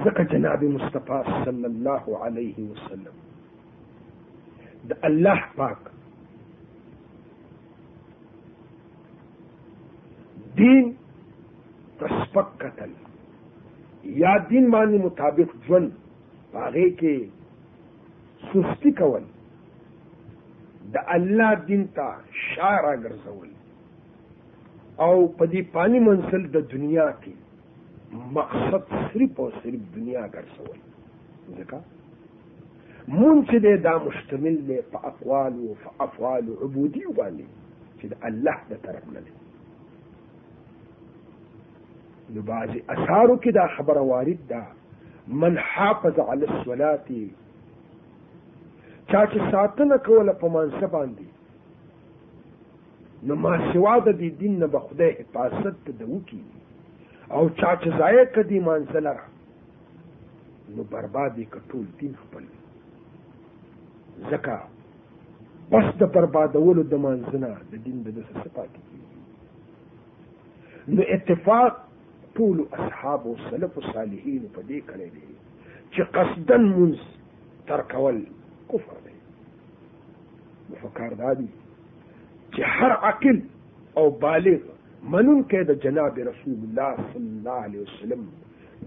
ذکر 0.05 0.23
جناب 0.31 0.61
مصطفی 0.71 1.19
صلی 1.45 1.65
الله 1.73 2.05
علیه 2.25 2.57
وسلم 2.71 3.15
د 4.89 4.91
الله 5.11 5.41
پاک 5.61 5.79
دین 10.59 10.85
تسبق 12.01 12.47
یا 14.03 14.33
دین 14.37 14.71
باندې 14.71 15.05
مطابق 15.05 15.49
ژوند 15.67 15.87
هغه 16.53 16.89
کې 16.99 17.36
سستی 18.53 18.91
کول 18.99 19.21
د 20.95 21.01
الله 21.15 21.53
دین 21.69 21.81
ته 21.95 22.07
شاره 22.41 22.91
ګرځول 23.05 23.49
او 25.05 25.15
په 25.37 25.47
دې 25.53 25.63
پانی 25.73 25.99
منسل 26.07 26.45
د 26.55 26.61
دنیا 26.73 27.07
کې 27.23 28.17
مقصد 28.37 28.93
صرف 28.97 29.41
او 29.45 29.47
صرف 29.57 29.81
دنیا 29.95 30.23
ګرځول 30.35 31.57
ځکه 31.59 31.79
مونږ 33.17 33.37
چې 33.49 33.81
دا 33.87 33.93
مشتمل 34.05 34.61
دی 34.69 34.77
په 34.93 35.03
اقوال 35.11 35.53
او 35.67 35.75
په 35.83 35.89
افعال 36.07 36.45
عبودي 36.63 37.05
باندې 37.19 37.47
چې 37.99 38.05
د 38.13 38.25
الله 38.29 38.57
د 38.69 38.79
طرف 38.87 39.11
نه 39.17 39.21
دی 39.25 39.35
نو 42.35 42.45
بعضې 42.51 42.77
اثارو 42.95 43.35
کې 43.37 43.51
دا 43.59 43.67
خبره 43.75 44.01
وارد 44.13 44.47
ده 44.53 45.37
من 45.43 45.59
حافظ 45.67 46.19
علی 46.33 46.45
الصلاه 46.53 46.99
چا 49.11 49.19
چې 49.31 49.39
ساتنه 49.51 49.97
کوله 50.05 50.33
په 50.39 50.47
منصب 50.53 50.91
باندې 50.93 51.27
نو 53.29 53.33
ما 53.43 53.51
سوا 53.73 53.93
د 54.07 54.17
دې 54.21 54.29
دین 54.39 54.53
نه 54.63 54.67
به 54.73 54.79
خدای 54.87 55.11
حفاظت 55.19 55.75
ته 55.85 55.91
د 55.99 56.01
وکي 56.13 56.39
او 57.37 57.47
چا 57.61 57.69
چې 57.83 57.93
ضایع 58.01 58.25
کدي 58.37 58.59
مانسلره 58.67 59.25
نو 60.75 60.85
بربادي 60.91 61.45
کټول 61.55 61.85
دین 62.01 62.13
خپل 62.25 62.43
زکه 64.33 64.57
پس 65.73 65.87
د 66.03 66.05
بربادولو 66.17 66.83
د 66.91 67.01
مانځنه 67.07 67.51
د 67.71 67.73
دین 67.87 67.97
د 68.07 68.09
دسه 68.19 68.35
صفات 68.45 68.71
نو 70.95 71.01
اتفاق 71.17 71.71
ټول 72.37 72.57
اصحاب 72.79 73.21
او 73.27 73.33
سلف 73.49 73.73
صالحین 73.91 74.43
په 74.57 74.61
دې 74.69 74.79
کړی 74.91 75.09
دي 75.19 75.29
چې 75.67 76.01
قصدن 76.19 76.63
منز 76.77 77.01
تر 77.71 77.83
کول 77.93 78.17
کفر 78.71 78.99
فردیں 79.03 80.71
دا 80.71 80.79
فکار 80.87 81.11
دادی 81.23 81.45
ہر 82.79 82.91
عقل 83.09 83.39
او 84.01 84.09
بالغ 84.23 84.61
کې 84.67 85.65
د 85.69 85.79
جناب 85.83 86.15
رسول 86.27 86.61
اللہ 86.67 87.01
صلی 87.09 87.31
اللہ 87.39 87.59
علیہ 87.65 87.81
وسلم 87.87 88.23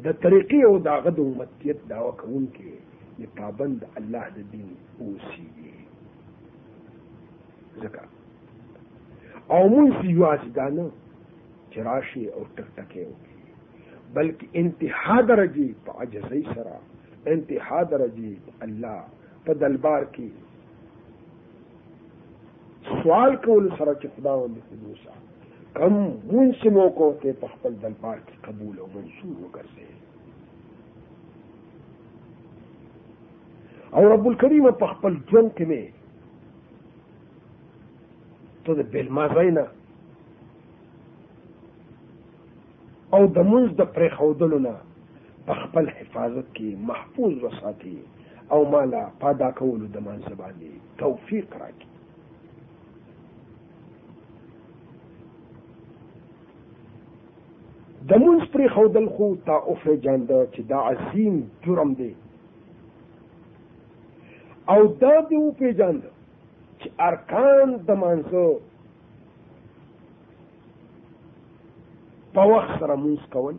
دا 0.07 0.13
طریقے 0.25 0.63
اور 0.69 0.79
داغد 0.87 1.19
المتی 1.25 1.73
داوخون 1.93 2.47
کے 2.57 2.71
یہ 3.19 3.27
پابند 3.39 3.85
اللہ 4.01 5.05
اوسی 5.07 5.77
عمل 9.59 9.91
سیواج 10.01 10.49
دانا 10.57 10.89
او 10.89 12.45
ټک 12.57 12.69
ټکې 12.77 13.07
وکړي 13.13 13.47
بلکې 14.19 14.21
بلکہ 14.21 14.59
انتہادر 14.65 15.45
په 15.89 16.07
اجزی 16.07 16.43
سرا 16.55 16.79
انتها 16.81 18.03
عجیب 18.05 18.51
اللہ 18.67 18.99
په 19.45 19.53
دلبار 19.61 20.03
کې 20.15 20.29
سوال 23.03 23.33
کول 23.45 23.65
سره 23.79 23.93
چې 24.03 24.09
خداوند 24.17 24.55
دې 24.57 24.63
موسی 24.85 25.17
کم 25.79 25.95
مونږ 26.31 26.53
مو 26.77 26.85
کوته 26.99 27.31
په 27.45 27.49
خپل 27.55 27.73
دلبار 27.85 28.19
کې 28.27 28.35
قبول 28.47 28.75
او 28.83 28.89
منصور 28.97 29.37
وګرځي 29.43 29.89
او 33.97 34.03
رب 34.15 34.25
الکریم 34.31 34.67
په 34.83 34.87
خپل 34.95 35.13
ژوند 35.33 35.51
کې 35.57 35.65
مې 35.73 35.85
ته 38.67 38.73
د 38.83 38.85
بل 38.95 39.09
مازینا 39.19 39.67
او 43.17 43.23
د 43.37 43.41
منځ 43.51 43.69
د 43.79 43.83
پرې 43.95 44.09
خودلو 44.17 44.59
نه 44.69 44.75
په 45.51 45.55
خپل 45.63 45.85
حفاظت 45.99 46.47
کې 46.57 46.69
محفوظ 46.91 47.35
وساتي 47.45 47.99
او 48.55 48.65
مالا 48.71 49.05
پادا 49.21 49.51
کولو 49.59 49.87
د 49.97 50.03
منځ 50.07 50.25
باندې 50.39 50.71
توفیق 51.03 51.47
راکړي 51.61 51.89
د 58.11 58.13
مونږ 58.25 58.41
پرې 58.55 58.67
خودل 58.75 59.07
خو 59.17 59.27
تا 59.47 59.57
اوفره 59.73 59.97
جاند 60.07 60.31
چې 60.53 60.61
دا 60.73 60.79
عظیم 60.91 61.39
جرم 61.67 61.93
دی 62.03 62.13
او 64.75 64.81
دا 65.05 65.15
دی 65.31 65.37
او 65.43 65.51
پی 65.63 65.73
جاند 65.83 66.03
چې 66.79 66.89
ارکان 67.11 67.77
د 67.87 67.91
مانځو 67.91 68.57
په 72.39 72.43
وخت 72.55 72.79
سره 72.81 72.97
مونږ 73.05 73.21
کول 73.33 73.57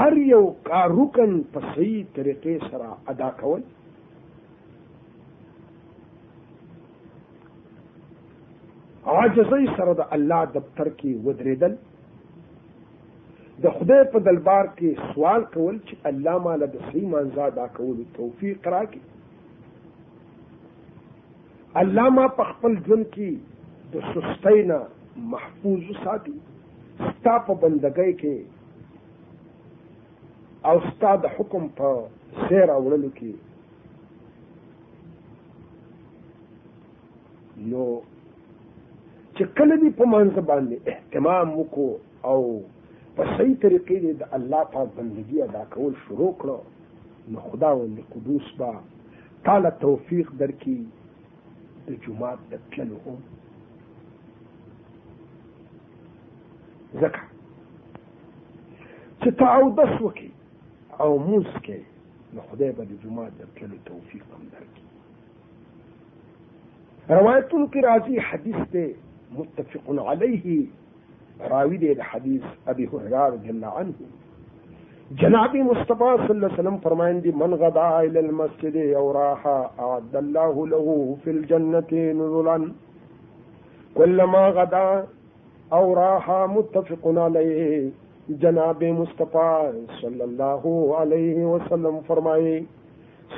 هر 0.00 0.16
یو 0.16 0.40
کار 0.66 0.92
رکن 0.98 1.32
په 1.54 1.70
صحیح 1.72 1.96
طریقې 2.16 2.52
سره 2.72 2.90
ادا 3.12 3.28
کول 3.40 3.62
عاجزی 9.14 9.66
سره 9.78 9.94
د 10.00 10.06
الله 10.16 10.38
دفتر 10.54 10.90
کې 11.00 11.18
ودرېدل 11.26 11.74
د 13.66 13.74
خدای 13.80 14.06
په 14.14 14.22
دلبار 14.30 14.70
کې 14.78 15.10
سوال 15.16 15.44
کول 15.56 15.74
چې 15.88 16.08
الله 16.12 16.36
مالا 16.46 16.68
د 16.76 16.86
صحیح 16.86 17.06
مانزا 17.16 17.48
ادا 17.52 17.66
کولو 17.80 18.06
توفیق 18.20 18.68
راکړي 18.76 21.76
الله 21.82 22.06
ما 22.20 22.24
په 22.40 22.48
خپل 22.54 22.72
ژوند 22.88 23.08
کې 23.18 23.92
د 23.96 24.08
سستۍ 24.14 24.64
نه 24.72 24.80
محفوظ 25.36 25.84
وساتي 25.92 26.38
ستا 27.02 27.34
په 27.50 27.54
بندګۍ 27.66 28.12
کې 28.22 28.36
او 30.68 30.76
ستا 30.88 31.10
د 31.22 31.26
حکم 31.36 31.62
په 31.78 31.88
خیر 32.46 32.68
اولو 32.78 33.08
کې 33.18 33.32
نو 37.70 37.84
چې 39.36 39.42
کله 39.56 39.74
دې 39.82 39.90
په 40.00 40.04
منځ 40.12 40.32
باندې 40.50 40.76
اهتمام 40.92 41.46
وکړو 41.54 41.90
او 42.30 42.40
په 43.16 43.22
صحیح 43.36 43.56
طریقې 43.64 43.96
دې 44.02 44.12
د 44.20 44.22
الله 44.36 44.62
په 44.74 44.80
بندګۍ 44.96 45.38
ادا 45.48 45.64
کول 45.74 45.92
شروع 46.04 46.32
کړو 46.40 46.58
نو 47.30 47.38
خداوند 47.48 47.94
قدوس 48.14 48.46
با 48.58 48.72
تعالی 49.44 49.70
توفیق 49.86 50.26
درکې 50.42 50.76
د 51.86 51.88
جمعات 52.04 52.40
د 52.50 52.54
تللو 52.74 52.98
هم 53.06 53.18
ځکه 57.00 57.22
چې 59.22 59.28
تعودس 59.42 59.94
وکړي 60.02 60.30
او 61.02 61.10
موس 61.26 61.50
کې 61.56 61.78
نو 62.36 62.40
خدای 62.48 62.70
به 62.78 62.84
د 62.86 62.88
د 62.90 62.92
جمعه 63.02 63.38
کلو 63.58 63.76
توفیق 63.90 64.26
هم 64.36 64.44
درکړي 64.54 64.88
ال 67.18 67.28
کی 67.74 67.80
راضی 67.86 68.16
حدیث 68.30 68.60
دے 68.72 68.86
متفق 69.38 69.84
علیہ 70.12 70.44
راوی 71.52 71.76
دے 71.84 71.90
حدیث 72.10 72.44
ابی 72.72 72.84
حرار 72.92 73.28
رضی 73.36 73.48
اللہ 73.54 73.70
عنہ 73.82 73.96
جناب 75.22 75.52
صلی 75.84 75.94
اللہ 75.94 76.22
علیہ 76.24 76.42
وسلم 76.54 76.76
فرمائیں 76.82 77.18
دی 77.26 77.30
من 77.42 77.50
غدا 77.62 77.88
غدا 77.94 78.20
المسجد 78.22 78.76
او 78.82 78.88
او 79.00 79.06
راحا 79.18 79.56
اعد 79.86 80.14
اللہ 80.22 80.54
له 80.74 80.88
فی 81.24 81.30
الجنت 81.36 81.92
نزلا 82.20 82.58
راحا 86.00 86.44
متفق 86.58 87.02
علیہ 87.26 87.60
جناب 88.38 88.82
مصطفی 88.84 89.86
صلی 90.00 90.22
الله 90.22 90.72
علیه 91.00 91.44
وسلم 91.46 91.98
فرمایي 92.08 92.58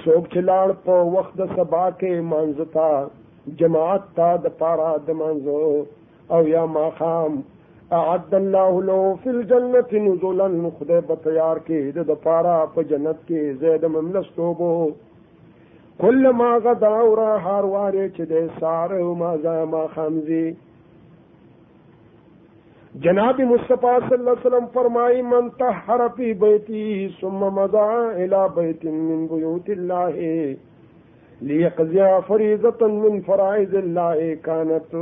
څوک 0.05 0.25
چې 0.33 0.41
لاړ 0.51 0.69
په 0.89 0.95
وخت 1.15 1.33
د 1.41 1.45
سبا 1.61 1.85
کې 2.01 2.27
مانځتا 2.33 2.91
جماعت 3.63 4.05
تا 4.19 4.27
د 4.47 4.55
پارا 4.59 4.89
د 5.07 5.11
مانځو 5.21 6.35
او 6.39 6.41
یا 6.55 6.65
ماخام 6.75 7.39
اعد 8.01 8.35
الله 8.41 8.81
له 8.89 9.01
فی 9.23 9.31
الجنه 9.33 10.03
نزلا 10.09 10.49
خدای 10.81 11.01
په 11.13 11.21
تیار 11.25 11.61
کې 11.69 12.09
د 12.11 12.21
پارا 12.25 12.57
په 12.75 12.87
جنت 12.91 13.23
کې 13.23 13.63
زید 13.63 13.87
مملستوبو 13.97 14.69
کله 16.05 16.33
ما 16.43 16.51
غدا 16.69 16.93
او 16.99 17.09
را 17.23 17.31
هر 17.47 17.71
واره 17.75 18.09
چې 18.17 18.25
د 18.35 18.53
سار 18.61 18.95
او 19.01 19.15
ما 19.23 19.33
زما 19.47 19.83
خامزي 19.95 20.47
جناب 23.01 23.39
مصطفیٰ 23.41 23.99
صلی 23.99 24.15
اللہ 24.15 24.31
علیہ 24.31 24.47
وسلم 24.47 24.65
فرمائی 24.73 25.23
من 25.27 25.49
تحر 25.59 26.01
فی 26.17 26.33
بیتی 26.41 27.07
ثم 27.21 27.37
مضا 27.59 27.85
الى 27.91 28.49
بیت 28.57 28.85
من 28.85 29.27
بیوت 29.31 29.71
اللہ 29.75 30.19
لیقضی 31.51 31.99
فریضتا 32.27 32.87
من 32.87 33.21
فرائض 33.27 33.75
اللہ 33.81 34.21
کانت 34.49 34.93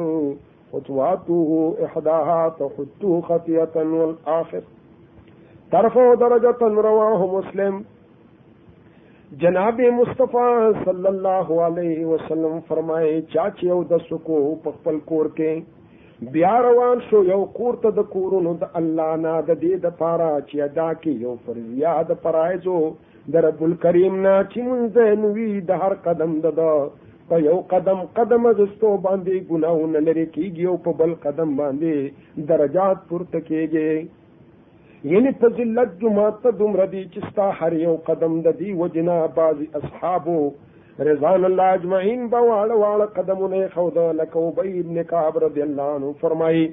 خطواتو 0.72 1.40
احداها 1.86 2.60
تخطو 2.60 3.18
خطیتا 3.30 3.82
والآخر 3.88 4.60
طرف 5.70 5.96
و 6.04 6.14
درجتا 6.20 6.68
رواہ 6.88 7.24
مسلم 7.34 7.80
جناب 9.42 9.80
مصطفیٰ 9.98 10.54
صلی 10.84 11.06
اللہ 11.14 11.52
علیہ 11.66 12.04
وسلم 12.06 12.58
فرمائے 12.68 13.20
چاچی 13.34 13.70
او 13.78 13.82
دسکو 13.96 14.38
پخپل 14.68 14.98
کور 15.12 15.26
کے 15.36 15.52
بیا 16.32 16.50
روان 16.62 16.98
شو 17.10 17.22
یو 17.28 17.44
کور 17.56 17.76
ته 17.82 17.90
د 17.98 18.04
کورونو 18.14 18.50
د 18.64 18.74
الله 18.80 19.12
نه 19.20 19.30
د 19.50 19.54
دې 19.62 19.78
د 19.84 19.92
پاره 20.00 20.26
چې 20.48 20.64
ادا 20.64 20.88
کې 21.02 21.14
یو 21.22 21.36
فرضیا 21.44 21.92
د 22.10 22.16
فرایزو 22.24 22.74
د 23.36 23.44
رب 23.46 23.62
الکریم 23.68 24.18
نه 24.26 24.34
چې 24.52 24.66
مونږ 24.66 25.22
نوی 25.22 25.46
د 25.70 25.80
هر 25.84 25.94
قدم 26.08 26.34
ددا 26.48 26.74
په 27.30 27.40
یو 27.46 27.56
قدم 27.72 28.04
قدم 28.20 28.50
زستو 28.58 28.90
باندې 29.06 29.48
ګناهونه 29.52 30.04
لري 30.10 30.26
کیږي 30.36 30.68
او 30.72 30.76
په 30.88 30.94
بل 31.02 31.16
قدم 31.26 31.56
باندې 31.62 32.46
درجات 32.52 33.08
پورته 33.12 33.42
کیږي 33.50 35.12
یعنی 35.14 35.34
فضیلت 35.44 35.98
جمعه 36.04 36.30
ته 36.44 36.56
دومره 36.64 36.90
دي 36.96 37.02
چې 37.14 37.32
ستا 37.32 37.50
هر 37.62 37.80
یو 37.86 37.96
قدم 38.10 38.40
د 38.48 38.58
دې 38.60 38.82
وجنا 38.82 39.18
بعضی 39.40 39.70
اصحابو 39.82 40.38
رضوان 41.06 41.44
اللہ 41.44 41.68
اجمعین 41.74 42.26
با 42.30 42.40
بواڑ 42.40 42.70
واڑ 42.78 43.04
قدم 43.12 43.46
نے 43.50 43.60
خود 43.74 43.96
لکو 44.16 44.40
بی 44.56 44.72
ابن 44.78 45.02
کعب 45.10 45.36
رضی 45.44 45.62
اللہ 45.62 45.92
عنہ 45.98 46.10
فرمائی 46.20 46.66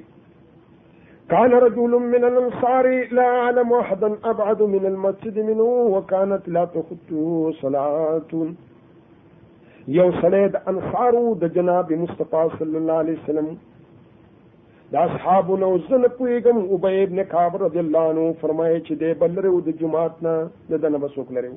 کان 1.30 1.52
رجول 1.64 1.94
من 2.02 2.24
الانصار 2.24 2.84
لا 3.18 3.28
علم 3.48 3.72
احدا 3.74 4.06
ابعد 4.32 4.60
من 4.74 4.84
المسجد 4.86 5.38
منو 5.48 5.66
وکانت 5.94 6.48
لا 6.56 6.64
تخطو 6.74 7.50
صلاتون 7.60 8.52
یو 9.98 10.10
سلید 10.20 10.56
انصارو 10.74 11.24
د 11.46 11.54
جناب 11.54 11.92
مصطفی 12.02 12.46
صلی 12.58 12.76
اللہ 12.82 13.00
علیہ 13.06 13.22
وسلم 13.22 13.52
دا 14.92 15.04
اصحابو 15.12 15.56
نو 15.64 15.72
زن 15.88 16.08
پویگم 16.18 16.58
ابی 16.78 17.02
ابن 17.08 17.22
کعب 17.32 17.56
رضی 17.64 17.78
اللہ 17.86 18.10
عنہ 18.12 18.30
فرمائے 18.46 18.78
چھ 18.92 19.00
دے 19.06 19.14
بل 19.24 19.38
رو 19.48 19.58
د 19.70 19.80
جماعتنا 19.80 20.38
دا 20.70 20.76
دنبا 20.86 21.08
سوک 21.14 21.32
لرے 21.38 21.48
ہو 21.48 21.56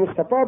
مستفا 0.01 0.41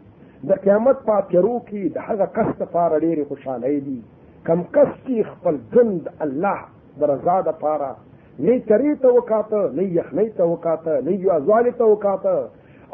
د 0.51 0.53
قیامت 0.67 0.97
پاترو 1.05 1.55
کې 1.69 1.81
د 1.97 1.99
هغه 2.09 2.25
کس 2.39 2.49
لپاره 2.61 2.99
ډېری 2.99 3.23
خوشاله 3.31 3.69
دي 3.89 3.99
کم 4.47 4.61
کس 4.73 4.89
کی 5.05 5.21
خپل 5.29 5.55
اللہ 6.25 6.57
درضا 7.01 7.39
دفارا 7.45 7.91
نئی 8.39 8.59
چری 8.69 8.93
توقات 9.01 9.53
نئی 9.75 9.95
یحنئی 9.95 10.29
توقعات 10.37 10.87
نہیں 10.87 11.17
یو 11.21 11.31
ازوالی 11.31 11.69
توقات 11.77 12.25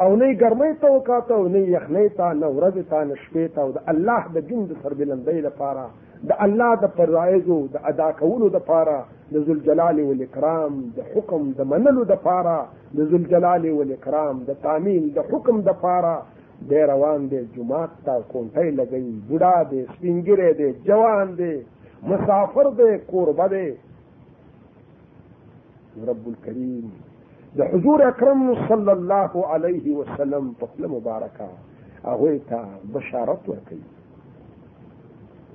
اور 0.03 0.15
نئی 0.17 0.39
گرمئی 0.41 0.71
توقعات 0.81 1.31
نہیں 1.31 1.65
یحنتا 1.71 2.31
نہ 2.41 2.45
ورزتا 2.57 3.03
نہ 3.09 3.13
شویتاؤ 3.23 3.71
اللہ 3.93 4.27
دا 4.35 4.39
جن 4.49 4.65
سر 4.81 4.93
بلند 4.99 5.27
دفارا 5.45 5.85
دا 6.29 6.35
اللہ 6.45 6.73
د 6.81 6.95
پر 6.95 7.09
رائزا 7.15 7.97
دفارا 8.57 8.99
ذل 9.45 9.59
جلال 9.65 10.01
کرام 10.33 10.79
دا 10.97 11.01
حکم 11.15 11.51
دا 11.57 11.63
منل 11.71 12.03
دفارا 12.09 12.59
د 12.97 13.09
ظل 13.11 13.23
جلال 13.33 13.69
والاکرام 13.71 14.43
دا 14.47 14.53
تعمیل 14.67 15.09
د 15.15 15.31
حکم 15.33 15.61
دفارا 15.71 16.15
دے 16.69 16.83
روان 16.87 17.29
دے 17.31 17.41
جماعت 17.55 17.89
تا 18.05 18.17
کونٹائی 18.31 18.71
لگئی 18.71 19.11
بڑا 19.27 19.51
دے 19.71 19.83
سپنگرے 19.91 20.51
دے 20.57 20.71
جوان 20.85 21.37
دے 21.37 21.49
مسافر 22.09 22.69
دے 22.77 22.89
کوربا 23.05 23.47
دے 23.51 23.63
رب 26.09 26.27
الکریم 26.31 26.87
دا 27.57 27.63
حضور 27.73 27.99
اکرم 28.09 28.51
صلی 28.67 28.91
اللہ 28.91 29.37
علیہ 29.55 29.95
وسلم 29.95 30.51
پخل 30.59 30.85
مبارکہ 30.91 31.47
اہوئے 32.11 32.37
تا 32.49 32.61
بشارت 32.91 33.49
ورکی 33.49 33.79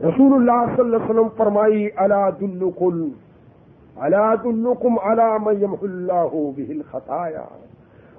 رسول 0.09 0.33
اللہ 0.35 0.65
صلی 0.77 0.85
اللہ 0.85 0.97
علیہ 0.97 1.11
وسلم 1.11 1.29
فرمائی 1.37 1.89
علا 2.05 2.29
دلکل 2.41 3.07
علا 4.07 4.27
دلکم 4.45 4.99
علا 5.11 5.31
من 5.45 5.63
یمح 5.63 5.85
اللہ 5.91 6.37
به 6.57 6.77
الخطایا 6.79 7.45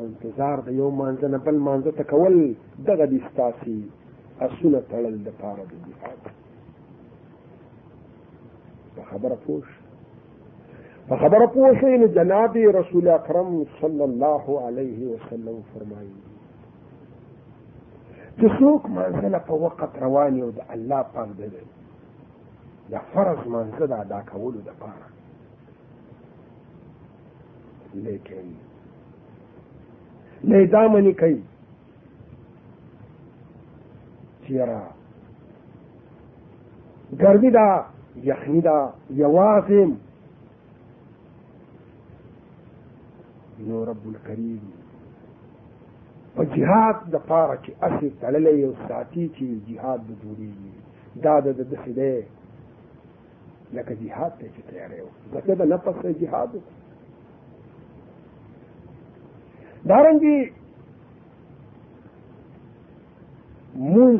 انتظار 0.05 0.61
د 0.67 0.79
یو 0.79 0.90
مانزه 1.01 1.29
نه 1.35 1.38
بل 1.47 1.59
مانزه 1.67 1.90
تکول 1.90 2.55
دغه 2.88 3.05
د 3.05 3.14
استاسی 3.25 3.79
اصول 4.47 4.75
تړل 4.90 5.17
د 5.27 5.37
پاره 5.43 5.64
د 5.71 5.73
دفاع 5.87 6.17
په 8.96 9.02
خبره 9.11 9.37
پوش 9.46 9.67
په 11.09 11.17
خبره 11.23 11.46
پوه 11.55 11.73
شئ 11.81 11.96
نو 12.02 12.07
جناب 12.19 12.57
رسول 12.81 13.09
اکرم 13.15 13.50
صلی 13.81 14.05
الله 14.11 14.44
علیه 14.67 15.00
وسلم 15.15 15.57
فرمایي 15.75 16.15
چې 18.38 18.46
څوک 18.59 18.83
مانځله 18.96 19.38
په 19.48 19.55
وخت 19.65 19.98
روان 20.05 20.37
یو 20.44 20.50
د 20.61 20.77
الله 20.77 21.02
پاک 21.17 21.31
دی 21.40 21.48
دا 22.90 22.98
فرض 23.13 23.46
مانځه 23.46 23.87
د 23.90 24.00
ادا 24.05 24.21
کولو 24.33 24.61
دپاره 24.71 25.13
لیکن 27.95 28.53
نه 30.45 30.65
دا 30.67 30.87
منی 30.92 31.13
کوي 31.19 31.40
چیرې 34.47 34.81
ګرمي 37.23 37.51
دا 37.59 37.67
یخني 38.31 38.61
دا 38.69 38.77
یوازې 39.23 39.85
نو 43.67 43.85
رب 43.87 44.05
الکریم 44.13 44.65
په 46.35 46.42
جهاد 46.55 46.97
د 47.13 47.15
پاره 47.29 47.57
چې 47.65 47.71
اسی 47.87 48.09
تړلې 48.21 48.55
یو 48.65 48.73
ساتي 48.88 49.25
چې 49.37 49.47
جهاد 49.69 50.01
د 50.09 50.11
جوړیږي 50.23 50.73
دا 51.27 51.35
د 51.45 51.47
دسې 51.59 51.92
دی 51.99 52.15
لکه 53.75 53.95
جهاد 54.03 54.33
ته 54.40 54.47
چې 54.55 54.63
تیارې 54.71 55.01
وو 55.05 55.13
دته 55.37 55.55
به 55.59 55.65
نه 55.71 55.77
پسې 55.85 56.11
جهاد 56.25 56.51
وکړي 56.57 56.83
دارنګي 59.88 60.38
مونږ 63.92 64.18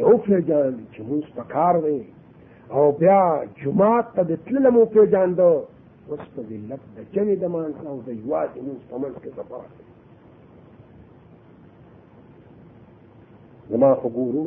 یو 0.00 0.16
پیژان 0.26 0.74
چې 0.92 1.00
مونږ 1.08 1.24
پکار 1.36 1.74
دی 1.84 1.98
او 2.74 2.82
بیا 3.00 3.20
جمعات 3.62 4.06
ته 4.14 4.22
د 4.30 4.40
تلل 4.44 4.66
مو 4.76 4.82
پیژان 4.94 5.30
دو 5.40 5.50
اوس 6.08 6.22
په 6.34 6.40
ذلت 6.50 6.82
د 6.96 7.06
چنې 7.12 7.32
د 7.42 7.44
مان 7.54 7.70
او 7.90 7.96
د 8.06 8.08
یوازې 8.22 8.60
مونږ 8.66 8.80
په 8.90 8.96
منځ 9.02 9.14
کې 9.22 9.30
سفر 9.38 9.64
زما 13.70 13.90
خو 14.00 14.08
ګورو 14.16 14.46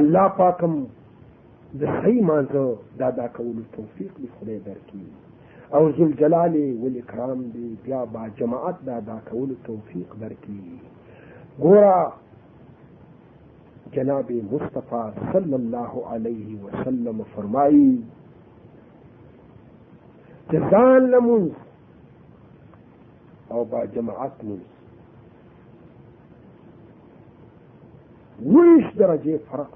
الله 0.00 0.26
پاکم 0.40 0.72
د 1.80 1.94
صحیح 1.96 2.20
مانځو 2.32 2.66
دا 3.00 3.08
دا 3.20 3.26
کولو 3.38 3.62
توفیق 3.78 4.12
دې 4.20 4.28
خدای 4.34 4.58
درکړي 4.68 5.06
او 5.74 5.88
ذو 5.88 6.04
الجلال 6.04 6.76
والاكرام 6.82 7.42
دي 7.42 7.76
بیا 7.84 8.04
با 8.04 8.28
جماعت 8.38 8.74
دا 8.86 9.00
دا 9.00 9.18
کول 9.30 9.54
توفیق 9.64 10.14
درکې 10.20 11.62
ګورا 11.62 12.08
جناب 13.92 14.30
مصطفی 14.52 15.30
صلی 15.32 15.54
الله 15.54 16.08
علیه 16.10 16.60
وسلم 16.64 17.22
فرمایي 17.34 18.02
ځان 20.52 21.10
لمون 21.10 21.48
او 23.50 23.64
با 23.64 23.84
جماعت 23.86 24.44
مون 24.44 24.60
ويش 28.44 28.92
درجه 28.94 29.36
فرق 29.52 29.70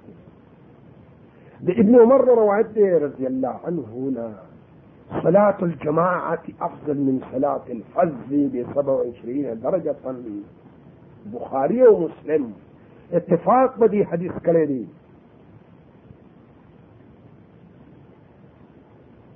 دي 1.61 1.73
ابن 1.73 1.95
عمر 2.01 2.25
روایت 2.29 2.67
دی 2.75 2.91
رضی 3.07 3.27
الله 3.27 3.57
عنه 3.67 4.09
نه 4.15 4.35
صلاة 5.23 5.57
الجماعة 5.63 6.43
أفضل 6.61 6.95
من 6.99 7.21
صلاة 7.33 7.61
الفز 7.71 8.25
ب 8.31 8.67
27 8.75 9.61
درجة 9.61 9.95
بخاري 11.27 11.87
ومسلم 11.89 12.53
اتفاق 13.13 13.79
بدي 13.79 14.05
حديث 14.05 14.33
كليدي 14.47 14.87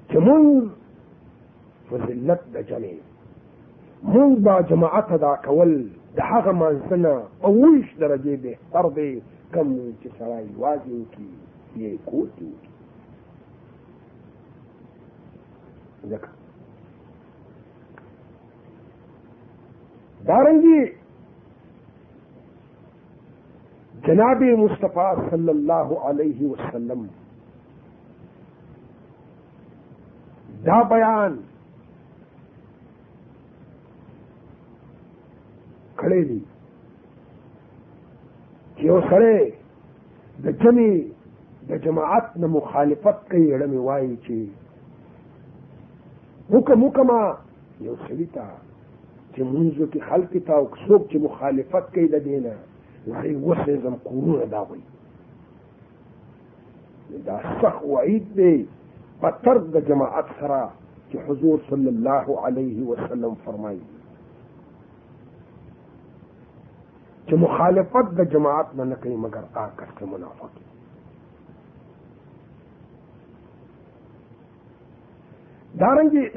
كمون 0.09 0.70
فزلت 1.91 2.41
مونږ 2.72 2.99
مون 4.03 4.35
با 4.35 4.61
جماعة 4.61 5.16
دا 5.16 5.35
كول 5.45 5.89
د 6.16 6.20
هغه 6.20 6.53
مانځنه 6.53 7.14
اوویشت 7.45 7.97
درجې 7.99 8.35
بهتر 8.43 8.89
دی 8.97 9.22
كم 9.55 9.66
من 9.68 9.91
سړی 10.18 10.45
یوازې 10.57 10.91
وکړي 11.01 11.33
یې 11.77 11.99
نجی 20.29 20.85
جناب 24.07 24.43
مصطفیٰ 24.59 25.13
صلی 25.31 25.49
اللہ 25.49 25.93
علیہ 26.09 26.41
وسلم 26.47 27.07
دا 30.67 30.81
بیان 30.91 31.37
کھڑے 35.97 36.23
دی 36.29 36.39
کہ 38.77 38.91
وہ 38.91 39.01
سڑے 39.11 39.37
د 40.45 40.57
جمی 40.63 40.91
د 41.69 41.77
جماعت 41.85 42.37
نہ 42.37 42.47
مخالفت 42.55 43.29
کئی 43.31 43.53
اڑ 43.55 43.67
میں 43.67 43.79
وائی 43.83 44.15
چی 44.27 44.45
یو 46.49 46.61
چې 46.66 46.74
جمز 49.36 49.76
کې 49.92 50.01
خلک 50.09 50.28
کی 50.32 50.40
او 50.57 50.64
څوک 50.86 51.03
چې 51.11 51.16
مخالفت 51.26 51.84
کوي 51.95 52.09
د 52.11 52.12
کورونه 54.09 54.45
دا 54.55 54.62
دا 57.26 57.34
لگے 57.40 57.70
وعید 57.92 58.24
دی 58.38 58.55
په 58.66 58.72
پتھر 59.22 59.57
د 59.74 59.76
جماعت 59.88 60.28
سره 60.40 60.61
چې 61.09 61.16
حضور 61.26 61.57
صلی 61.70 61.90
الله 61.95 62.26
علیه 62.47 62.78
وسلم 62.90 63.32
فرمایي 63.47 63.82
چې 67.26 67.34
مخالفت 67.47 68.07
د 68.20 68.22
جماعت 68.36 68.68
نه 68.82 68.97
کہیں 69.05 69.18
مگر 69.26 69.42
طاقت 69.59 69.88
سے 69.99 70.05
منافع 70.14 70.49
کی 70.55 70.64
دارنجي 75.79 76.31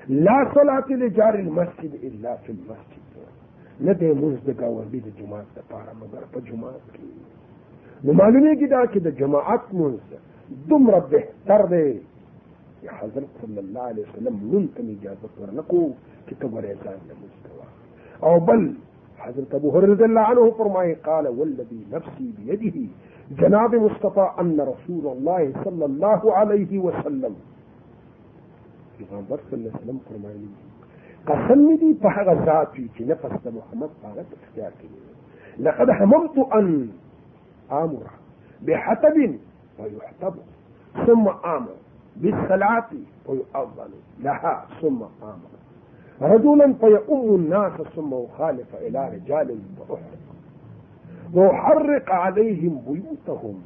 لا 0.09 0.37
صلاة 0.55 0.97
لجار 1.03 1.35
المسجد 1.35 1.93
الا 2.09 2.35
فی 2.47 2.53
المسجد 2.53 3.83
نہ 3.87 3.93
دے 4.01 4.13
مزد 4.19 4.51
کا 4.59 4.67
وردی 4.75 4.99
جماعت 5.19 5.55
دا 5.57 5.61
پارا 5.69 5.93
مگر 6.01 6.25
پا 6.33 6.41
جماعت 6.51 6.93
کی 6.95 7.11
نمالنے 8.11 8.55
کی 8.57 8.67
دا 8.75 8.85
کہ 8.93 9.01
دا 9.07 9.11
جماعت 9.21 9.73
مزد 9.75 10.13
دم 10.71 10.91
رب 10.97 11.11
بہتر 11.13 11.65
دے 11.71 11.83
یا 12.83 12.93
حضرت 13.01 13.41
صلی 13.41 13.59
اللہ 13.59 13.89
علیہ 13.95 14.05
وسلم 14.09 14.37
منتم 14.55 14.89
اجازت 14.99 15.41
ورنکو 15.41 15.87
کہ 16.27 16.41
تو 16.41 16.49
برے 16.57 16.75
زان 16.85 16.99
نمزد 17.07 17.47
وا 17.59 18.29
او 18.33 18.39
بل 18.51 18.69
حضرت 19.25 19.55
ابو 19.55 19.77
حرد 19.79 20.03
اللہ 20.03 20.31
عنہ 20.35 20.49
فرمائے 20.57 20.95
قال 21.11 21.27
والذی 21.39 21.83
نفسی 21.93 22.31
بیدہی 22.39 22.87
جناب 23.31 23.75
مصطفى 23.75 24.31
أن 24.41 24.61
رسول 24.61 25.13
الله 25.13 25.53
صلى 25.65 25.85
الله 25.85 26.33
عليه 26.35 26.79
وسلم 26.79 27.37
پیغمبر 28.99 29.37
صلی 29.51 29.69
الله 29.69 29.79
علیه 29.83 30.01
وسلم 30.01 30.49
قسم 31.27 31.77
دي 31.77 31.77
دی 31.77 31.99
ذاتي 32.47 32.91
نفس 33.05 33.47
محمد 33.47 33.89
پاک 34.03 34.27
اختياركي 34.43 34.89
لقد 35.59 35.91
هممت 35.91 36.39
ان 36.39 36.89
امر 37.73 38.03
بحتب 38.67 39.15
فيحتب 39.77 40.35
ثم 41.07 41.29
امر 41.45 41.71
بالصلاه 42.17 42.87
فيؤذن 43.27 43.93
لها 44.21 44.65
ثم 44.81 45.03
امر 45.03 46.31
رجلا 46.33 46.73
فيؤم 46.81 47.35
الناس 47.35 47.73
ثم 47.97 48.15
يخالف 48.25 48.75
الى 48.77 49.09
رجال 49.15 49.59
فاحرق 49.79 50.34
وحرق 51.35 52.11
عليهم 52.11 52.83
بيوتهم 52.89 53.61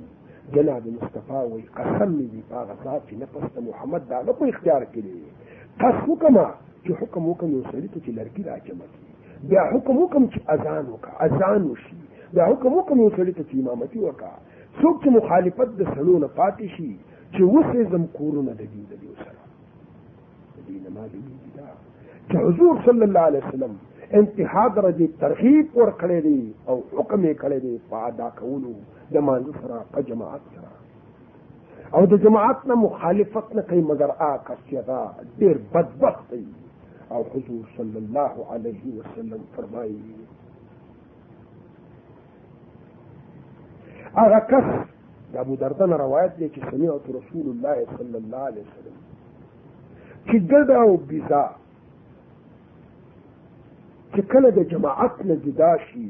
جناب 0.55 0.83
مصطفی 0.87 1.55
وی 1.55 1.63
قسم 1.77 2.11
می 2.11 2.27
دی 2.27 2.43
پاغه 2.51 2.75
صاحب 2.85 3.01
چې 3.09 3.13
نفس 3.23 3.45
ته 3.55 3.61
محمد 3.61 4.09
دا 4.09 4.21
نه 4.23 4.33
په 4.39 4.47
اختیار 4.53 4.85
کړي 4.93 5.83
قسم 5.83 6.15
کما 6.23 6.45
چې 6.85 6.93
حکم 7.01 7.27
وکم 7.29 7.51
یو 7.57 7.65
سړي 7.65 7.89
ته 7.95 8.01
چې 8.01 8.11
لړکی 8.19 8.43
راچمه 8.49 8.87
کی 8.93 9.51
بیا 9.51 9.65
حکم 9.73 9.97
وکم 10.03 10.29
چې 10.29 10.41
اذان 10.55 10.87
وکا 10.93 11.13
اذان 11.27 11.69
وشي 11.73 11.97
بیا 12.33 12.47
حکم 12.53 12.73
وکم 12.79 13.01
یو 13.05 13.11
سړي 13.11 13.37
ته 13.39 13.45
چې 13.49 13.57
امامتي 13.59 13.99
وکا 14.07 14.31
څوک 14.81 15.05
چې 15.05 15.09
مخالفت 15.19 15.77
د 15.81 15.93
سلو 15.99 16.17
نه 16.25 16.31
پاتې 16.41 16.77
شي 16.77 16.89
چې 17.35 17.53
وسې 17.53 17.93
زم 17.93 18.07
کورونه 18.19 18.53
د 18.53 18.73
دین 18.77 18.87
د 18.95 19.05
دې 19.05 19.27
سره 19.27 20.67
دین 20.69 20.89
ما 20.99 21.07
دې 21.13 21.61
دا 21.61 21.71
چې 22.31 22.47
حضور 22.47 22.83
صلی 22.89 23.03
الله 23.11 23.21
علیه 23.33 23.45
وسلم 23.49 23.77
انتحاد 24.15 24.79
را 24.79 24.91
دي 24.99 25.07
ترغیب 25.21 25.77
ور 25.77 25.91
کړی 26.01 26.21
دی 26.27 26.53
او 26.69 26.81
حکم 26.99 27.25
یې 27.25 27.35
کړی 27.43 27.59
دی 27.65 27.77
په 27.89 27.97
ادا 28.11 28.29
کولو 28.39 28.73
د 29.15 29.17
مانځه 29.27 29.53
سره 29.61 29.79
په 29.93 30.03
جماعت 30.09 30.43
سره 30.55 30.71
او 31.97 32.07
د 32.13 32.23
جماعت 32.25 32.59
نه 32.71 32.75
مخالفت 32.87 33.49
نه 33.59 33.63
کوي 33.69 33.83
مګر 33.91 34.11
آ 34.31 34.33
کس 34.47 34.59
چې 34.71 34.77
دا 34.91 35.01
ډېر 35.39 35.57
بدبخت 35.73 36.27
دی 36.31 36.47
او 37.15 37.21
حضور 37.33 37.61
صلی 37.77 37.99
الله 38.05 38.35
علیه 38.53 38.85
وسلم 38.99 39.41
فرمایي 39.57 40.03
هغه 44.19 44.41
کس 44.51 44.67
د 45.33 45.39
ابو 45.47 45.55
درده 45.63 45.87
نه 45.93 45.97
روایت 46.07 46.33
دی 46.41 46.49
چې 46.49 46.61
سمعت 46.71 47.05
رسول 47.21 47.47
الله 47.55 47.87
صلی 48.03 48.17
الله 48.23 48.45
علیه 48.51 48.65
وسلم 48.71 48.99
چې 50.27 50.37
ګډه 50.51 50.77
او 50.87 50.97
بیزا 51.09 51.45
چې 54.19 54.27
کله 54.35 54.49
د 54.55 54.61
جماعت 54.71 55.15
نه 55.31 55.35
جدا 55.43 55.73
شي 55.87 56.05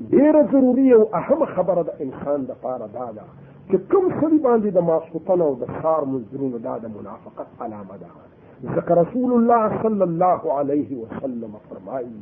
ډیره 0.00 0.42
ضروری 0.52 0.92
او 0.92 1.10
اهمه 1.14 1.46
خبره 1.46 1.82
د 1.82 1.88
انسان 2.00 2.44
د 2.44 2.52
پاره 2.62 2.86
دا 2.94 3.10
ده 3.16 3.26
چې 3.70 3.76
کوم 3.90 4.04
سړي 4.20 4.38
باندې 4.46 4.70
د 4.70 4.78
ماسخوتن 4.88 5.40
او 5.40 5.54
د 5.60 5.64
ښار 5.76 6.04
مزدرونو 6.12 6.58
دا 6.58 6.78
د 6.78 6.86
منافقت 6.96 7.60
علامه 7.62 7.96
ده 7.96 8.74
ذکر 8.76 8.98
رسول 9.02 9.30
الله 9.36 9.82
صلی 9.82 10.02
الله 10.10 10.40
علیه 10.58 10.90
وسلم 11.02 11.52
فرمایي 11.68 12.16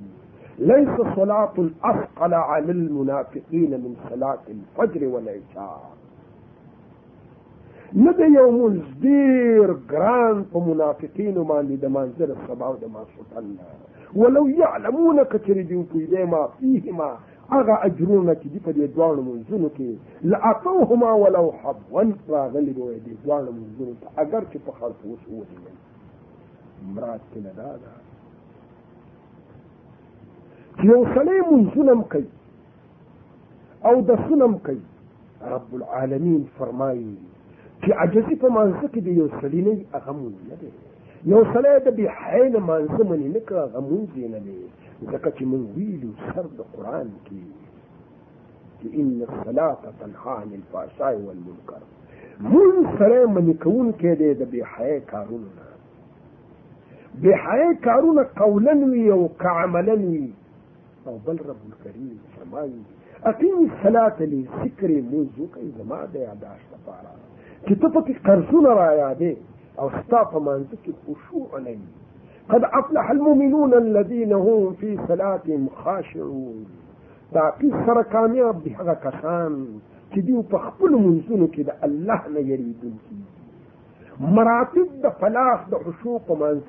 ليس 0.59 0.95
صلاة 1.16 1.55
الأثقل 1.59 2.35
على 2.35 2.73
المنافقين 2.73 3.70
من 3.85 3.97
صلاة 4.09 4.39
الفجر 4.55 5.09
والعشاء 5.09 5.83
ندى 7.97 8.23
يوم 8.23 8.35
یو 8.35 8.51
مونځ 8.59 8.79
ډېر 9.07 9.77
ګران 9.93 10.45
په 10.53 10.61
منافقینو 10.68 11.43
باندې 11.51 11.75
د 11.85 11.87
مانځه 11.97 12.25
د 12.29 14.14
ولو 14.20 14.49
يعلمون 14.49 15.18
که 15.31 15.39
چېرې 15.39 15.62
دوی 15.93 16.25
ما 16.25 16.47
فيهما 16.59 17.11
هغه 17.55 17.79
اجرونه 17.87 18.35
چې 18.43 18.47
دی 18.53 18.61
په 18.67 18.73
دې 18.77 18.87
دواړو 18.97 19.23
منځونو 19.29 19.69
کې 19.77 19.89
لعطوهما 20.33 21.11
ولو 21.23 21.45
حبوا 21.61 22.03
راغلي 22.35 22.73
به 22.77 22.85
دې 23.07 23.15
دواړو 23.25 23.51
منځونو 23.59 23.93
ته 24.01 24.09
اگر 24.23 24.43
چې 24.53 24.59
په 24.67 24.73
خلق 24.79 25.01
اوس 25.09 25.23
وو 25.31 25.43
مراد 26.95 27.23
کې 27.33 27.41
نه 27.47 27.53
دا 27.61 27.71
ده 27.83 27.93
چې 30.77 30.85
یو 30.93 31.01
سړی 31.15 31.39
منځونه 31.51 31.93
کوي 32.13 32.31
او 33.89 33.95
د 34.09 34.11
سنم 34.29 34.53
کوي 34.67 34.85
رب 35.55 35.69
العالمین 35.81 36.41
فرمایي 36.59 37.11
چې 37.83 37.91
عجزي 38.05 38.37
په 38.43 38.49
مانځه 38.57 38.87
کې 38.93 39.01
دی 39.07 39.13
یو 39.21 39.29
سړی 39.39 39.61
نه 39.67 39.75
هغه 40.01 40.13
مونږ 40.21 40.37
نه 40.51 40.57
دی 40.61 40.71
یو 41.33 41.43
سړی 41.53 41.75
د 41.87 41.89
بې 41.97 42.07
حینه 42.21 42.61
مانځه 42.69 43.03
منې 43.11 43.29
نه 43.35 43.41
که 43.49 43.55
هغه 43.65 43.81
مونځ 43.89 44.11
نه 44.37 44.41
دی 44.47 44.59
ذكت 45.11 45.43
منزيل 45.43 46.11
سرد 46.35 46.65
قرآن 46.77 47.11
كي 47.25 47.43
ان 49.01 49.27
الصلاة 49.29 49.79
تنحى 50.01 50.31
عن 50.31 50.53
الفحشاء 50.55 51.15
والمنكر 51.15 51.81
من 52.41 52.97
سلام 52.99 53.35
من 53.35 53.51
يكون 53.51 53.93
كده 53.93 54.45
بحياة 54.53 54.99
كارونة 54.99 55.49
بحياة 57.23 57.73
كارونة 57.83 58.27
قولا 58.39 59.15
وكعملا 59.15 60.29
او 61.07 61.19
بل 61.27 61.41
رب 61.49 61.57
الكريم 61.73 62.19
سماي 62.45 62.73
أقيم 63.25 63.71
الصلاة 63.73 64.17
لذکر 64.21 64.89
موضوع 65.03 65.47
کوي 65.55 65.63
إذا 65.77 65.85
ما 65.85 66.09
یاداشت 66.15 66.65
لپاره 66.73 67.11
چې 67.67 67.75
ته 67.83 67.89
پکې 67.97 68.15
قرضونه 68.27 68.69
را 68.69 68.91
یادې 68.93 69.37
او 69.81 69.91
ستا 69.91 70.21
منزوك 70.33 70.45
منځ 70.49 70.83
کې 70.85 70.93
خشوع 71.07 71.59
قد 72.49 72.64
أفلح 72.64 73.11
المؤمنون 73.11 73.74
الذين 73.74 74.32
هم 74.32 74.72
في 74.80 74.99
صلاتهم 75.09 75.68
خاشعون 75.84 76.66
باقي 77.32 77.70
سره 77.86 78.03
کامیاب 78.03 78.62
دي 78.62 78.70
هغه 78.76 78.93
كسان 78.95 79.66
كدين 80.14 80.43
فخبل 80.43 80.72
په 80.80 81.49
خپل 81.49 81.70
الله 81.84 82.20
ما 82.28 82.40
يريدون 82.40 82.99
مراتب 84.20 84.88
دا 85.03 85.11
فلاح 85.11 85.68
دا 85.70 85.78
حشوق 85.78 86.22
په 86.28 86.34
منځ 86.34 86.61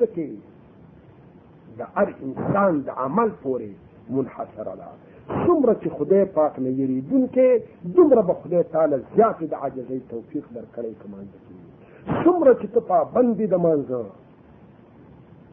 دا 1.78 1.88
ار 1.98 2.16
انسان 2.26 2.82
دا 2.82 2.92
عمل 2.92 3.32
فوري 3.44 3.76
منحصر 4.10 4.70
على 4.70 4.88
سمرة 5.28 5.74
چې 5.84 5.88
خدای 5.88 6.26
ما 6.38 6.50
يريدون 6.70 7.28
كي 7.28 7.62
دومره 7.86 8.22
به 8.22 8.34
خدای 8.34 8.64
تعالی 8.64 8.96
عجزي 8.96 9.06
توفيق 9.20 9.54
عاجزۍ 9.54 10.00
توفیق 10.10 10.44
درکړی 10.56 10.96
په 11.04 11.08
منځ 11.14 11.32
کې 11.46 12.24
سمرة 12.26 12.54
چې 12.54 12.68
ته 12.74 12.80
پابندې 12.80 13.48
د 13.50 13.54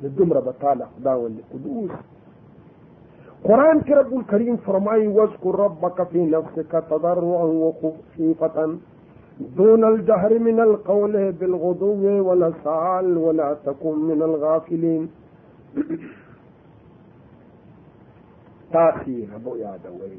لدمر 0.03 0.41
بطالة 0.41 0.87
خداوة 1.01 1.31
لقدوس 1.31 1.91
قرآن 3.45 3.81
كرب 3.81 4.19
الكريم 4.19 4.57
فرماي 4.57 5.09
واذكر 5.09 5.55
ربك 5.55 6.09
في 6.09 6.25
نفسك 6.27 6.73
تضرعا 6.91 7.43
وخفيفة 7.45 8.77
دون 9.57 9.85
الجهر 9.85 10.39
من 10.39 10.61
القول 10.61 11.33
بالغدو 11.33 12.53
سعال 12.65 13.17
ولا 13.19 13.57
تكن 13.67 13.99
من 13.99 14.23
الغافلين 14.23 15.11
تاخي 18.73 19.27
ربو 19.35 19.57
يا 19.57 19.79
دوي 19.85 20.19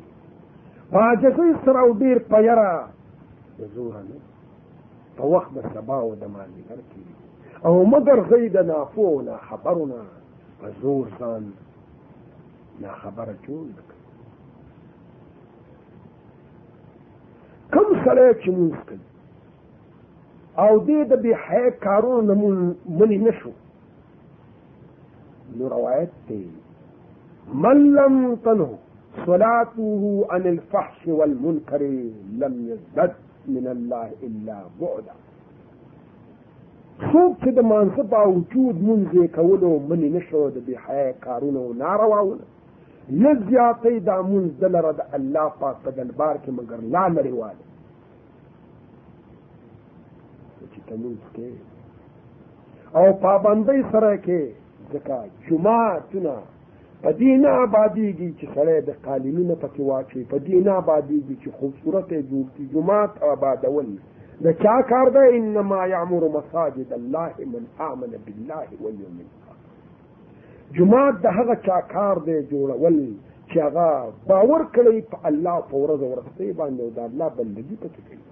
فاجسي 0.91 1.55
او 1.79 1.91
ډیر 1.93 2.17
په 2.29 2.37
یاره 2.47 2.87
د 3.59 3.61
زوره 3.75 4.01
نه 4.01 4.17
په 5.17 6.01
او 7.65 7.73
مگر 7.89 8.19
غي 8.29 8.49
د 8.55 8.65
نافو 8.71 9.11
نا 9.27 9.35
خبرونه 9.47 9.99
په 10.59 10.67
زور 10.81 11.05
ځان 11.19 11.43
نه 12.81 12.91
خبره 13.01 13.33
جوړ 13.45 13.67
کم 17.73 17.87
سره 18.05 18.25
چې 18.41 18.49
مونږ 18.57 18.73
کوي 18.87 19.07
او 20.63 20.71
دې 20.87 20.99
د 21.11 21.13
بې 21.23 21.33
حیا 21.45 21.69
کارونو 21.85 22.21
نه 22.29 22.35
منې 22.97 23.17
نشو 23.27 23.53
نو 25.57 25.63
روایت 25.77 26.11
دی 26.27 26.43
من 27.63 27.79
لم 27.97 28.21
تنه 28.45 28.71
صلاته 29.25 29.91
عن 30.33 30.43
الفحش 30.53 31.01
والمنكر 31.17 31.81
لم 32.43 32.53
يزدد 32.69 33.13
من 33.57 33.65
الله 33.75 34.07
إلا 34.27 34.59
بعدا 34.83 35.15
خوب 37.09 37.31
چې 37.43 37.49
د 37.57 37.59
مانځه 37.69 38.03
باوجود 38.15 38.75
مونځ 38.87 39.07
یې 39.19 39.27
کولو 39.37 39.69
منې 39.89 40.09
نه 40.15 40.21
شو 40.27 40.41
د 40.55 40.57
بېحیا 40.67 41.07
کارونه 41.25 41.59
او 41.65 41.71
نارواونه 41.85 42.43
نه 43.21 43.31
زیاتې 43.47 43.93
دا 44.09 44.17
مونځ 44.31 44.49
د 44.61 44.63
لره 44.75 44.91
د 44.99 45.01
الله 45.17 45.47
پاک 45.61 45.77
په 45.85 45.91
دلبار 45.99 46.35
کې 46.43 46.49
مګر 46.59 46.79
لا 46.93 47.03
لرېواله 47.15 47.65
چې 50.73 50.79
تمونځ 50.89 51.21
کې 51.35 51.49
او 52.97 53.05
پابندۍ 53.25 53.81
سره 53.93 54.11
کې 54.25 54.41
ځکه 54.91 55.15
جوماتونه 55.47 56.35
په 57.03 57.09
دې 57.19 57.33
نه 57.43 57.49
آبادېږي 57.65 58.29
چې 58.37 58.45
سړی 58.55 58.77
د 58.87 58.89
قالینونه 59.05 59.55
پکې 59.63 59.81
واچوي 59.89 60.23
په 60.33 60.37
دې 60.45 60.57
نه 60.65 60.71
آبادېږي 60.81 61.35
چې 61.43 61.49
خوبصورت 61.57 62.07
یې 62.15 62.21
جوړ 62.31 62.45
کړي 62.55 62.65
جومات 62.73 63.11
آبادول 63.33 63.89
د 64.43 64.45
چا 64.61 64.75
کار 64.89 65.07
ده 65.15 65.21
انما 65.37 65.81
یعمر 65.89 66.23
مساجد 66.35 66.93
الله 66.95 67.33
من 67.55 67.65
امن 67.87 68.13
بالله 68.27 68.67
واليوم 68.85 69.15
الاخر 69.23 69.55
جمعه 70.77 71.09
د 71.25 71.35
هغه 71.39 71.55
چا 71.67 71.77
کار 71.93 72.15
ده 72.27 72.35
جوړول 72.53 72.95
چې 73.49 73.57
هغه 73.67 73.87
باور 74.31 74.61
کړی 74.77 74.97
په 75.11 75.17
الله 75.31 75.57
په 75.73 75.83
ورځ 75.83 76.01
ورسته 76.11 76.45
باندې 76.61 76.79
او 76.85 76.89
د 76.97 76.99
الله 77.09 77.27
بندگی 77.41 77.75
پکې 77.83 78.01
کوي 78.07 78.25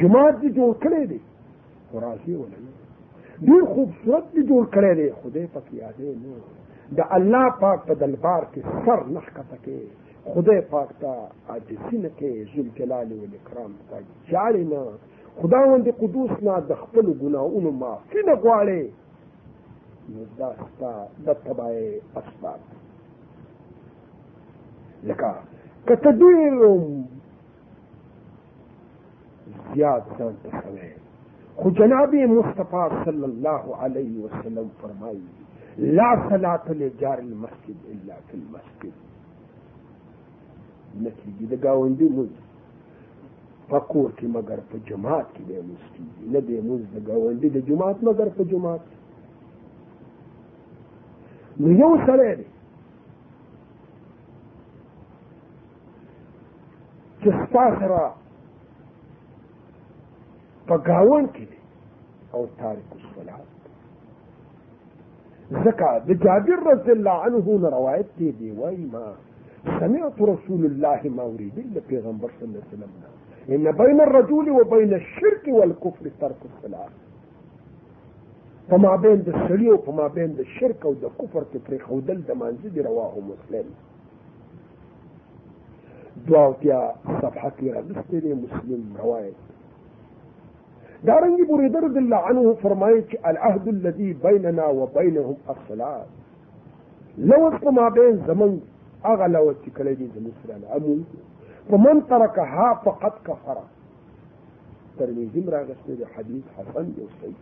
جمعه 0.00 0.28
دې 0.40 0.48
جوړ 0.58 0.72
کړی 0.86 1.02
دی 1.12 1.20
خراسي 1.92 2.34
ولا 2.40 2.58
ډیر 3.48 3.62
خوبصورت 3.74 4.24
دې 4.34 4.42
جوړ 4.50 4.64
کړی 4.76 4.92
دی 5.02 5.08
خدای 5.22 5.46
پکې 5.54 5.74
یادې 5.84 6.08
نو 6.26 6.34
د 7.00 7.02
الله 7.20 7.46
پاک 7.64 7.78
په 7.88 7.94
دلبار 8.04 8.42
کې 8.52 8.60
سر 8.84 9.00
نخ 9.16 9.26
کته 9.40 9.56
کې 9.64 9.78
خدای 10.24 10.60
پاک 10.70 10.88
خدے 10.98 11.04
پاکتا 11.04 11.52
آج 11.52 11.72
سن 11.90 12.06
کے 12.16 12.30
ذم 12.54 12.68
کے 12.74 12.86
لال 12.86 13.12
کرام 13.44 13.72
کا 13.90 13.98
جالنا 14.30 14.82
خداون 15.40 15.82
کے 15.84 15.90
کدوسنا 16.00 16.58
دخبل 16.68 17.12
گنا 17.22 17.40
ان 17.40 17.68
مافی 17.78 18.22
نواڑے 18.26 18.82
دبائے 21.46 21.88
اسباب 22.16 22.58
زیاد 29.74 30.12
خو 31.60 31.70
جناب 31.78 32.14
مصطفی 32.30 32.88
صلی 33.04 33.24
اللہ 33.24 33.70
علیہ 33.84 34.24
وسلم 34.24 34.66
فرمائی 34.80 35.20
لا 35.96 36.14
صلاة 36.28 36.72
لجار 36.74 37.18
المسجد 37.18 37.84
الا 37.92 38.14
في 38.28 38.34
المسجد 38.36 39.06
نه 41.02 41.10
کېږي 41.22 41.44
د 41.52 41.54
ګاونډي 41.64 42.08
مز 42.16 42.30
په 43.70 43.78
کور 43.90 44.10
کې 44.18 44.26
مګر 44.36 44.58
په 44.70 44.76
جماعت 44.88 45.26
کې 45.34 45.42
به 45.48 45.56
مز 45.68 45.82
کېږي 45.94 46.24
نه 46.32 46.40
به 46.46 46.56
مز 46.68 46.82
د 46.94 46.96
ګاونډي 47.08 47.48
د 47.56 47.58
جماعت 47.68 47.98
مګر 48.08 48.28
په 48.36 48.42
جماعت 48.52 48.82
نو 51.60 51.68
یو 51.82 51.92
سړی 52.06 52.32
دی 52.38 52.46
چې 57.20 57.28
ستا 57.40 57.64
سره 57.80 58.02
په 60.68 60.76
ګاون 60.88 61.24
کې 61.34 61.44
دی 61.50 61.60
او 62.34 62.40
تارک 62.58 62.88
الصلاه 63.00 63.46
زکا 65.64 65.90
د 66.06 66.10
جابر 66.24 66.58
رضی 66.72 66.92
الله 66.96 67.16
عنه 67.26 67.68
روایت 67.78 68.08
دی 68.18 68.28
دی 68.38 68.50
وای 68.58 68.76
ما 68.94 69.06
سمعت 69.64 70.20
رسول 70.20 70.64
الله 70.66 71.00
ما 71.04 71.22
أريد 71.22 71.58
إلا 71.58 71.80
پیغمبر 71.88 72.30
صلى 72.40 72.46
الله 72.48 72.60
عليه 72.68 72.76
وسلم 72.76 72.92
إن 73.48 73.72
بين 73.86 74.00
الرجل 74.00 74.50
وبين 74.50 74.94
الشرك 74.94 75.48
والكفر 75.48 76.10
ترك 76.20 76.36
الصلاة 76.56 76.88
فما 78.70 78.96
بين 78.96 79.22
د 79.22 79.32
وما 79.86 80.06
بين 80.08 80.36
الشرك 80.38 80.84
او 80.84 80.90
الكفر 80.90 81.26
کفر 81.26 81.44
کې 81.52 81.70
پرې 81.70 81.88
خودل 81.88 82.22
رواه 82.76 83.12
مسلم 83.28 83.64
دعوت 86.28 86.62
صفحه 87.22 87.50
کې 87.58 87.64
راغلی 87.66 88.34
مسلم 88.34 88.96
رواية 89.02 89.32
دارن 91.04 91.38
يبوري 91.42 91.68
درد 91.68 91.96
الله 91.96 92.16
عنه 92.16 92.54
فرمایي 92.62 93.04
العهد 93.26 93.68
الذي 93.68 94.12
بيننا 94.12 94.66
وبينهم 94.66 95.36
الصلاه 95.50 96.06
لو 97.18 97.50
ما 97.72 97.88
بين 97.88 98.16
زمن 98.26 98.60
هغه 99.06 99.26
لوت 99.34 99.56
چې 99.64 99.70
کله 99.76 99.90
دې 99.98 100.06
زموږ 100.14 100.34
سره 100.42 100.54
نه 100.62 100.66
امو 100.76 100.94
فمن 101.68 101.96
ترکها 102.12 102.68
فقد 102.84 103.14
کفر 103.28 103.58
ترمذی 104.96 105.42
راغسته 105.56 105.92
د 106.00 106.02
حدیث 106.14 106.46
حسن 106.56 106.86
یو 107.00 107.08
صحیح 107.20 107.38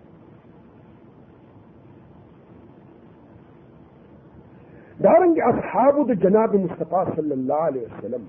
دارنګ 5.04 5.36
اصحابو 5.52 6.04
د 6.10 6.20
جناب 6.24 6.54
مصطفی 6.64 7.02
صلی 7.16 7.34
الله 7.38 7.60
علیه 7.70 7.86
وسلم 7.92 8.22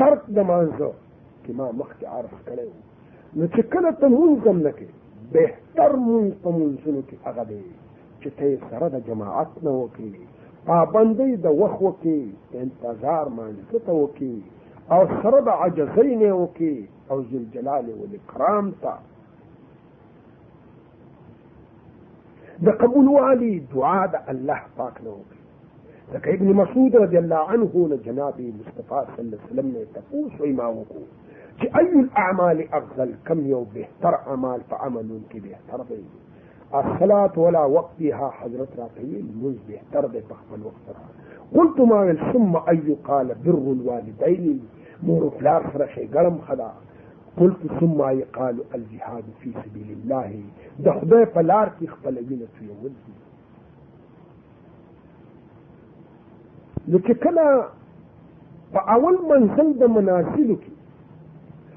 ترک 0.00 0.22
د 0.36 0.48
مانزه 0.50 0.90
چې 1.44 1.50
ما 1.58 1.66
مخکې 1.80 2.06
عرض 2.16 2.34
کړی 2.46 2.70
نو 3.36 3.44
چې 3.54 3.60
کله 3.72 3.90
ته 4.00 4.06
مونږ 4.16 4.36
هم 4.48 4.58
نه 4.66 4.72
کوې 4.78 4.94
بهتر 5.36 5.90
مونږ 6.06 6.28
په 6.42 6.48
مونځونو 6.56 7.00
کې 7.08 7.16
هغه 7.26 7.44
دی 7.50 7.62
چې 8.22 8.28
ته 8.36 8.44
یې 8.50 8.56
سره 8.70 8.86
د 8.94 9.06
جماعت 9.08 9.50
نه 9.66 9.72
وکړي 9.80 10.12
پابندی 10.66 11.32
د 11.44 11.58
وخو 11.60 11.90
کې 12.02 12.62
انتظار 12.64 13.28
باندې 13.38 13.80
ته 13.86 13.92
وکي 14.00 14.34
او 14.92 15.00
سره 15.22 15.38
د 15.46 15.60
عجزین 15.64 16.22
وکي 16.40 16.74
او 17.10 17.16
ذل 17.30 17.44
جلال 17.54 17.84
او 17.94 18.04
اکرام 18.18 18.70
تا 18.82 18.94
د 22.68 22.78
قبول 22.82 23.08
والی 23.16 23.52
دعا 23.74 24.00
د 24.14 24.30
الله 24.34 24.60
پاک 24.80 24.94
نه 25.06 25.12
وکي 25.18 25.38
ځکه 26.12 26.28
ابن 26.36 26.48
مسعود 26.62 26.92
رضی 27.04 27.18
الله 27.24 27.42
عنه 27.56 27.70
له 27.90 27.96
جناب 28.06 28.36
مصطفی 28.58 29.00
صلی 29.10 29.20
الله 29.20 29.20
علیه 29.20 29.50
وسلم 29.50 29.74
نه 29.74 29.80
تاسو 29.98 30.54
ما 30.58 30.66
وکړو 30.76 31.04
چې 31.58 31.66
اي 31.78 31.86
الاعمال 32.06 32.58
افضل 32.80 33.10
کم 33.30 33.46
یو 33.54 33.62
بهتر 33.76 34.14
اعمال 34.30 34.60
فعمل 34.68 34.98
عملون 35.04 35.22
کې 35.30 35.40
بهتر 35.46 35.84
دی 35.92 36.04
الصلاة 36.74 37.30
ولا 37.36 37.60
وقتها 37.64 38.30
حضرت 38.30 38.68
را 38.78 38.88
کوي 38.96 39.22
لمونځ 39.22 39.58
بهتر 39.68 40.04
الوقت 40.04 40.82
په 40.86 41.54
قلت 41.54 41.80
ما 41.80 42.00
من 42.04 42.18
ثم 42.32 42.52
أي 42.70 42.94
قال 43.08 43.26
بر 43.44 43.56
الوالدين 43.74 44.58
مور 45.02 45.30
پلار 45.40 45.62
سره 45.72 46.08
قرم 46.14 46.38
خدا 46.48 46.72
قلت 47.40 47.56
ثم 47.80 48.00
أي 48.02 48.22
قال 48.22 48.56
الجهاد 48.74 49.24
في 49.40 49.52
سبيل 49.64 49.98
الله 50.02 50.40
د 50.78 50.88
فلار 50.90 51.26
په 51.34 51.40
لار 51.42 51.70
في 52.56 52.64
يوم 52.66 52.80
الدين 52.84 53.18
لكي 56.88 57.14
كلا 57.14 57.68
فأول 58.72 59.16
من 59.30 59.48
په 59.56 59.86
منازلك 59.86 60.38
منزل 60.70 60.70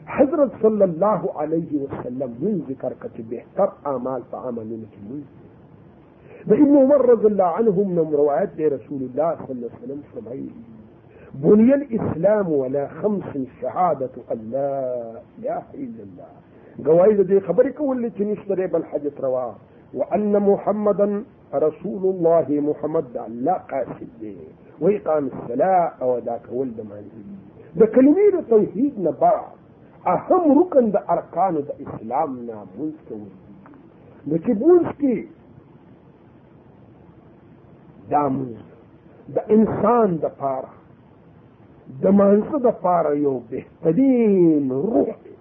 حضرت 0.08 0.51
صلى 0.62 0.84
الله 0.86 1.30
عليه 1.39 1.72
وسلم 1.74 2.36
من 2.39 2.66
ذكر 2.70 2.93
كتبه 3.01 3.41
تر 3.56 3.72
آمال 3.88 4.22
فعمل 4.32 4.62
نتلوي 4.66 5.24
بإنه 6.47 6.86
مر 6.86 7.10
رضي 7.10 7.28
الله 7.28 7.43
عنهم 7.43 7.89
من 7.89 8.14
روايات 8.14 8.60
رسول 8.62 9.01
الله 9.01 9.38
صلى 9.47 9.51
الله 9.51 9.70
عليه 9.70 9.84
وسلم 9.84 10.01
سمعين 10.16 10.51
بني 11.34 11.74
الإسلام 11.76 12.49
ولا 12.51 12.88
خمس 12.88 13.38
شهادة 13.62 14.10
أن 14.32 14.51
لا 14.51 15.12
إله 15.39 15.64
إلا 15.74 16.04
الله 16.04 16.24
قوائد 16.86 17.22
دي 17.22 17.39
خبرك 17.39 17.80
والتي 17.80 18.24
نشتري 18.26 18.68
بالحديث 18.68 19.22
رواه 19.22 19.56
وأن 19.93 20.39
محمدا 20.39 21.24
رسول 21.54 22.04
الله 22.16 22.45
محمد 22.49 23.06
لا 23.30 23.54
قاسم 23.54 24.08
به 24.22 24.38
ويقام 24.82 25.28
الصلاة 25.34 26.06
وذاك 26.08 26.41
ولد 26.51 26.80
منزلي 26.82 27.34
ده 27.76 27.86
كلمة 27.86 28.41
توحيدنا 28.49 29.12
بعض 29.22 29.54
اهم 30.06 30.60
رکن 30.60 30.89
د 30.93 31.12
ارکانو 31.14 31.60
د 31.68 31.72
اسلام 31.86 32.32
نه 32.47 32.58
مونږ 32.76 32.93
کول 33.08 33.28
نو 34.28 34.38
چې 34.45 34.51
مونږ 34.62 34.86
کې 34.99 35.16
دا 38.12 38.24
مونږ 38.36 38.58
د 39.36 39.38
انسان 39.56 40.10
د 40.24 40.34
پاره 40.41 40.74
د 42.01 42.06
مانسه 42.18 42.58
د 42.66 42.76
پاره 42.84 43.14
یو 43.26 43.36
بهترین 43.51 44.66
روح 44.88 45.10
دی 45.26 45.36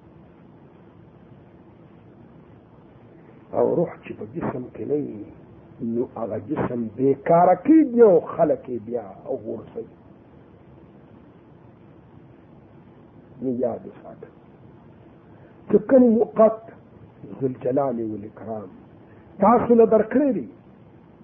او 3.58 3.64
روح 3.78 3.92
چې 4.04 4.10
په 4.18 4.24
جسم 4.34 4.64
کې 4.74 4.84
نه 4.90 5.90
نو 5.94 6.02
هغه 6.20 6.38
جسم 6.50 6.80
بېکاره 6.98 7.56
کېږي 7.66 8.00
او 8.10 8.20
خلک 8.34 8.62
یې 8.74 8.78
بیا 8.86 9.06
غورځوي 9.26 9.88
یاد 13.64 13.82
وساتئ 13.90 14.32
تكن 15.70 16.16
وقت 16.16 16.62
ذو 17.42 17.46
الجلال 17.48 18.12
والإكرام 18.12 18.68
تاصل 19.38 19.86
در 19.86 20.02
كريري 20.02 20.48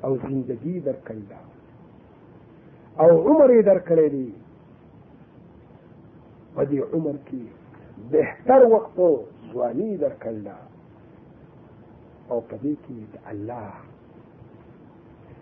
او 0.04 0.16
زندگي 0.18 0.80
در 0.80 0.92
ده 1.08 1.36
او 3.00 3.28
عمر 3.28 3.60
در 3.60 3.78
كريري 3.78 4.32
ودي 6.56 6.78
عمر 6.80 7.14
كي 7.26 7.48
بهتر 8.12 8.66
وخت 8.66 8.90
او 8.98 9.24
در 9.54 9.96
درکړل 10.08 10.48
او 12.30 12.40
قديكي 12.40 13.06
الله 13.30 13.72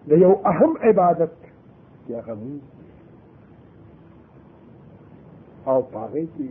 ليو 0.07 0.33
اهم 0.47 0.77
عبادت 0.81 1.31
يا 2.09 2.21
غمو 2.21 2.59
او 5.67 5.83
پاغې 5.83 6.47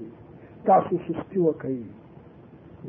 تاسو 0.66 0.98
سستي 0.98 1.40
وکړئ 1.40 1.82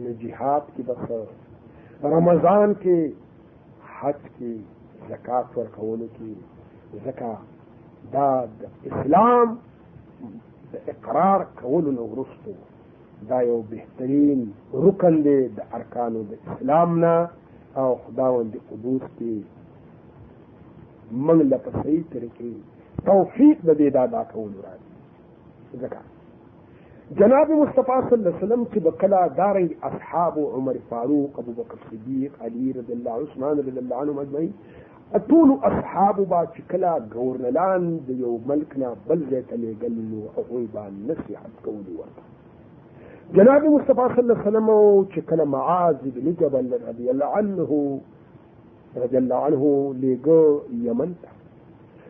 نو 0.04 0.10
جهاد 0.22 0.64
کې 0.74 0.82
بس 0.88 2.02
رمضان 2.14 2.72
کې 2.80 2.96
حج 3.96 4.20
کې 4.36 4.50
زکات 5.10 5.46
ورکولو 5.58 6.08
کې 6.16 6.32
زکا 7.04 7.32
دا 8.14 8.28
د 8.60 8.62
اسلام 8.88 9.46
د 10.72 10.74
اقرار 10.92 11.40
کولو 11.60 11.90
نه 11.98 12.02
وروسته 12.12 12.50
دا 13.30 13.38
یو 13.50 13.58
بهترین 13.74 14.40
رکن 14.84 15.14
دی 15.26 15.38
د 15.56 15.58
ارکانو 15.78 16.20
د 16.30 16.32
اسلام 16.50 16.88
نه 17.04 17.14
او 17.80 17.88
خداوند 18.04 18.50
قدوس 18.70 19.04
دی 19.20 19.36
منګ 21.24 21.40
له 21.52 21.58
په 21.64 21.70
صحیح 21.78 22.02
طریقې 22.14 22.52
توفیق 23.08 23.56
د 23.68 23.70
دې 23.80 23.88
دا 23.96 24.04
دا 24.16 24.22
کول 24.34 24.52
راځي 24.66 25.74
زکات 25.82 26.14
جناب 27.10 27.50
مصطفى 27.50 28.02
صلى 28.10 28.14
الله 28.14 28.32
عليه 28.34 28.44
وسلم 28.46 28.64
کی 28.72 28.80
بکلا 28.84 29.26
دار 29.36 29.56
اصحاب 29.88 30.38
عمر 30.38 30.76
فاروق 30.88 31.38
ابو 31.38 31.52
بکر 31.56 31.74
صدیق 31.90 32.32
علی 32.44 32.66
رضی 32.78 32.92
اللہ 32.92 33.16
عثمان 33.24 33.58
رضی 33.58 33.70
اللہ 33.78 33.96
عنہ 34.04 34.14
اجمعین 34.20 34.50
أطول 35.18 35.50
اصحاب 35.68 36.16
با 36.30 36.40
چې 36.56 36.60
کلا 36.72 36.94
گورنلان 37.12 37.82
د 38.08 38.10
یو 38.24 38.32
ملک 38.52 38.70
نه 38.84 38.90
بل 39.10 39.20
ځای 39.28 39.42
ته 39.50 39.54
لېږل 39.66 39.94
نو 39.98 40.04
جناب 43.36 43.62
مصطفى 43.70 44.04
صلى 44.16 44.24
الله 44.24 44.38
عليه 44.40 44.46
وسلم 44.48 44.68
وشكل 44.74 45.40
معاذ 45.54 46.02
بن 46.02 46.26
جبل 46.40 46.66
رضي 46.88 47.06
الله 47.14 47.26
عنه 47.38 47.70
رضي 49.04 49.18
الله 49.18 49.44
عنه 49.46 49.64
لېږه 50.02 50.42
یمن 50.90 51.10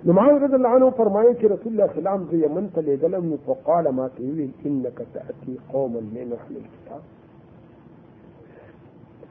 نمعاوي 0.04 0.38
رضي 0.38 0.56
الله 0.56 0.68
عنه 0.68 0.90
فرمائيك 0.90 1.44
رسول 1.44 1.66
الله 1.72 1.86
صلى 1.86 1.98
الله 1.98 2.10
عليه 2.10 2.20
وسلم 2.26 2.44
يمن 2.44 3.12
لم 3.12 3.38
فقال 3.46 3.88
ما 3.88 4.10
تريد 4.18 4.50
إنك 4.66 5.06
تأتي 5.14 5.58
قوما 5.72 6.00
من 6.00 6.32
أهل 6.40 6.56
الكتاب 6.56 7.00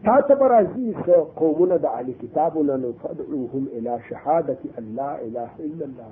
تعتبر 0.05 0.53
عزيز 0.53 0.95
قومنا 1.35 1.77
دعا 1.77 2.01
لكتابنا 2.03 2.77
نفدعوهم 2.77 3.67
إلى 3.77 3.99
شهادة 4.09 4.57
أن 4.79 4.95
لا 4.95 5.21
إله 5.21 5.49
إلا 5.59 5.85
الله 5.85 6.05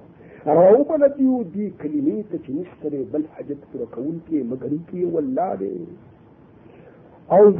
روما 0.47 1.05
لديو 1.05 1.41
دي 1.43 1.73
كلمية 1.83 2.23
تنشتري 2.31 3.03
بل 3.13 3.23
حجد 3.27 3.57
فركونتي 3.73 4.43
مغربي 4.43 5.05
واللاري 5.05 5.87
أو 7.31 7.53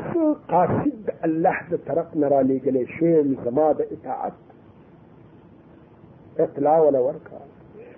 قاصد 0.49 1.09
الله 1.25 1.55
ترقنا 1.85 2.27
رالي 2.27 2.57
قليشين 2.57 3.35
زمادة 3.45 3.85
إتاعت 4.01 4.33
ولا 6.57 6.99
ورکا 6.99 7.41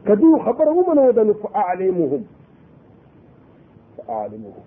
كدو 0.08 0.40
خبر 0.40 0.70
ومنو 0.70 1.12
دن 1.12 1.34
فاعلمهم 1.34 2.26
فاعلمهم 4.08 4.64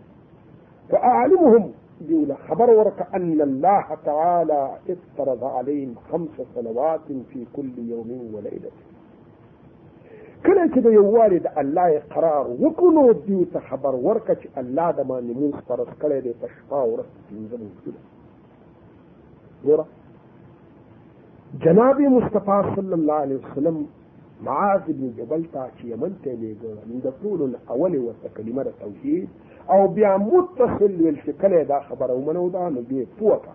فاعلمهم 0.91 1.73
يقول 2.01 2.37
خبر 2.49 2.71
ورك 2.71 3.07
أن 3.15 3.41
الله 3.41 3.85
تعالى 4.05 4.71
افترض 4.91 5.45
عليهم 5.45 5.95
خمس 6.13 6.29
صلوات 6.55 7.01
في 7.33 7.47
كل 7.57 7.79
يوم 7.79 8.31
وليلة 8.35 8.71
كلا 10.47 10.67
كده 10.77 10.91
يوالد 10.91 11.47
الله 11.59 12.03
قرار 12.15 12.51
وكنو 12.61 13.13
ديوت 13.13 13.59
خبر 13.59 13.95
ورك 13.95 14.49
الله 14.59 14.91
دما 14.91 15.21
نموز 15.21 15.53
فرس 15.69 15.89
كلا 16.03 16.19
دي 16.21 16.33
تشفا 16.43 16.83
ورس 16.83 17.07
زمن 17.33 17.71
كده 17.87 17.95
جناب 21.57 22.01
مصطفی 22.01 22.75
صلی 22.81 22.93
الله 22.93 23.13
علیه 23.13 23.37
وسلم 23.37 23.85
معاذ 24.45 24.81
بن 24.89 25.13
جبل 25.17 25.43
ته 25.53 25.69
چې 25.77 25.85
یمن 25.93 26.13
ته 26.25 26.31
لېږه 26.33 26.71
د 27.05 27.07
ټولو 27.23 27.45
له 27.53 27.59
اولې 27.77 27.99
ورته 28.07 28.29
کلمه 28.37 28.63
د 28.67 28.69
توحید 28.83 29.29
او 29.77 29.83
بیا 29.95 30.13
متصل 30.27 30.93
ویل 31.03 31.17
چې 31.25 31.31
کله 31.43 31.59
دا 31.71 31.79
خبره 31.87 32.13
ومنو 32.19 32.45
دا 32.59 32.67
نو 32.69 32.81
بې 32.91 33.01
پوه 33.19 33.37
کړه 33.47 33.53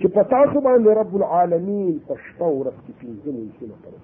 چې 0.00 0.08
په 0.14 0.22
تاسو 0.34 0.56
باندې 0.60 0.90
رب 1.00 1.12
العالمین 1.18 1.94
په 2.06 2.14
شپه 2.26 2.48
ورځ 2.54 2.78
کې 2.86 2.92
پېنځه 3.02 3.26
منځونه 3.34 3.74
فرض 3.82 4.02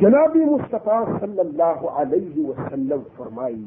جناب 0.00 0.32
مصطفی 0.54 1.00
صلی 1.22 1.40
الله 1.48 1.80
علیه 2.02 2.36
وسلم 2.50 3.02
فرمایي 3.18 3.66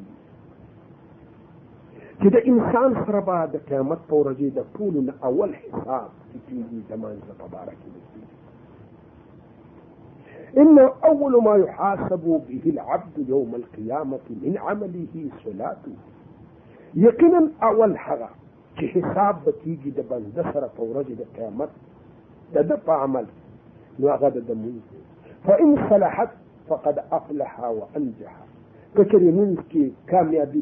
چې 2.21 2.27
د 2.35 2.37
انسان 2.51 2.89
سره 3.05 3.21
به 3.29 3.37
د 3.53 3.55
قیامت 3.69 3.99
په 4.09 4.15
ورځې 4.21 4.47
د 4.57 4.59
ټولو 4.75 4.99
نه 5.07 5.13
اول 5.29 5.51
حساب 5.61 6.05
في 6.29 6.37
کېږي 6.49 6.79
زمان 6.89 7.15
تبارك 7.29 7.39
په 7.39 7.47
باره 7.53 7.73
کې 7.79 7.89
أول 11.11 11.33
ما 11.47 11.53
يحاسب 11.63 12.23
به 12.47 12.63
العبد 12.73 13.15
يوم 13.33 13.51
القيامة 13.61 14.25
من 14.43 14.53
عمله 14.67 15.15
صلاته 15.43 15.93
يقينا 17.05 17.41
أول 17.69 17.91
حاجة 18.03 18.29
في 18.77 18.83
حساب 18.93 19.35
به 19.45 19.51
کېږي 19.63 19.89
د 19.97 19.99
بنده 20.11 20.41
سره 20.53 20.67
په 20.77 20.81
ورځې 20.91 21.13
ده 22.69 22.75
په 22.87 22.93
عمل 23.03 23.25
نو 23.99 24.05
هغه 24.13 24.29
د 24.35 24.37
فإن 25.45 25.69
صلحت 25.89 26.31
فقد 26.69 26.95
أفلح 27.17 27.53
وأنجح 27.79 28.33
فكر 28.95 29.19
منك 29.19 29.35
مونځ 29.37 29.57
کې 29.71 29.83
کامیابي 30.11 30.61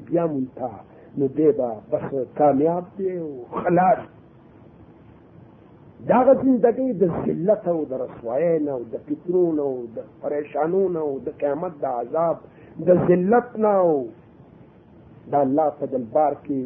نو 1.17 1.27
دی 1.27 1.51
به 1.57 1.69
بس 1.91 2.15
کامیاب 2.37 2.83
دی 2.97 3.17
او 3.17 3.45
خلاص 3.63 3.99
داغه 6.09 6.33
زندگی 6.43 6.93
د 6.93 7.03
ذلت 7.25 7.67
او 7.73 7.85
د 7.91 7.93
رسوایۍ 8.03 8.55
نه 8.65 8.71
او 8.75 8.81
د 8.93 8.95
فکرونو 9.07 9.61
او 9.73 9.77
د 9.95 9.97
پریشانونو 10.21 10.99
او 11.07 11.13
د 11.25 11.29
قیامت 11.41 11.73
د 11.81 11.85
عذاب 12.01 12.37
د 12.87 12.89
ذلت 13.07 13.49
نه 13.63 13.73
او 13.85 13.93
د 15.31 15.33
الله 15.43 15.69
په 15.79 15.85
دلبار 15.93 16.33
کې 16.45 16.61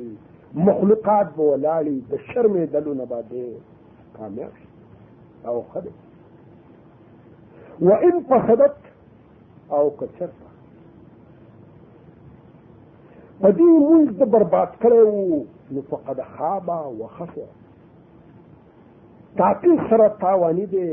مخلوقات 0.70 1.28
به 1.36 1.44
ولاړي 1.52 1.98
د 2.12 2.14
شرمې 2.28 2.66
دلونه 2.74 3.06
به 3.12 3.20
دی 3.30 3.48
کامیاب 4.18 4.54
او 5.48 5.56
خدای 5.72 5.94
وان 7.88 8.16
فسدت 8.30 8.78
او 9.78 9.84
کثرت 10.00 10.47
په 13.42 13.50
دې 13.58 13.72
مونږ 13.88 14.04
د 14.20 14.22
برباد 14.34 14.70
کړی 14.82 15.02
وو 15.12 15.30
نو 15.74 15.80
فقد 15.90 16.18
خابه 16.34 16.78
وخسر 17.00 17.50
تعقیق 19.40 19.80
سره 19.90 20.08
تاواني 20.22 20.66
دی 20.74 20.86